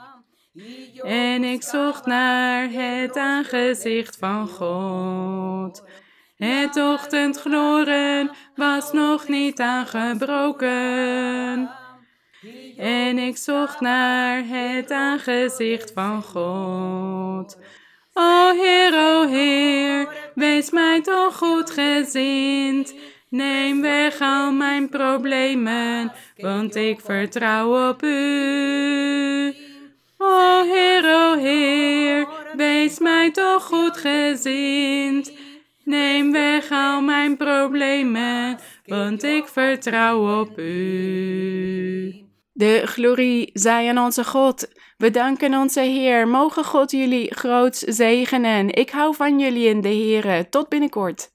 En 1.04 1.44
ik 1.44 1.64
zocht 1.64 2.06
naar 2.06 2.70
het 2.72 3.18
aangezicht 3.18 4.18
van 4.18 4.48
God. 4.48 5.84
Het 6.36 6.78
ochtendgloren 6.78 8.32
was 8.56 8.92
nog 8.92 9.28
niet 9.28 9.60
aangebroken. 9.60 11.70
En 12.78 13.18
ik 13.18 13.38
zocht 13.38 13.80
naar 13.80 14.44
het 14.46 14.92
aangezicht 14.92 15.92
van 15.94 16.24
God. 16.24 17.58
O 18.14 18.52
Heer, 18.56 18.94
o 18.94 19.28
Heer, 19.28 20.32
wees 20.36 20.70
mij 20.72 21.02
toch 21.02 21.38
goed 21.38 21.72
gezind. 21.72 22.94
Neem 23.30 23.82
weg 23.82 24.20
al 24.20 24.52
mijn 24.52 24.90
problemen, 24.90 26.12
want 26.38 26.76
ik 26.76 27.00
vertrouw 27.00 27.90
op 27.90 28.04
u. 28.04 29.54
O 30.18 30.64
Heer, 30.64 31.04
o 31.06 31.38
Heer, 31.38 32.28
wees 32.56 33.00
mij 33.00 33.32
toch 33.32 33.64
goed 33.64 33.98
gezind. 33.98 35.32
Neem 35.84 36.32
weg 36.32 36.72
al 36.72 37.02
mijn 37.02 37.38
problemen, 37.38 38.58
want 38.86 39.24
ik 39.24 39.48
vertrouw 39.48 40.40
op 40.42 40.60
u. 40.60 42.29
De 42.60 42.82
glorie 42.86 43.50
zij 43.54 43.90
aan 43.90 43.98
onze 43.98 44.24
God. 44.24 44.68
We 44.98 45.12
danken 45.12 45.54
onze 45.54 45.82
Heer. 45.82 46.28
Mogen 46.28 46.64
God 46.64 46.92
jullie 46.92 47.36
groots 47.36 47.80
zegenen. 47.80 48.74
Ik 48.74 48.90
hou 48.90 49.16
van 49.16 49.40
jullie 49.40 49.68
in 49.68 49.82
de 49.82 49.88
Heer. 49.88 50.50
Tot 50.50 50.70
binnenkort. 50.70 51.32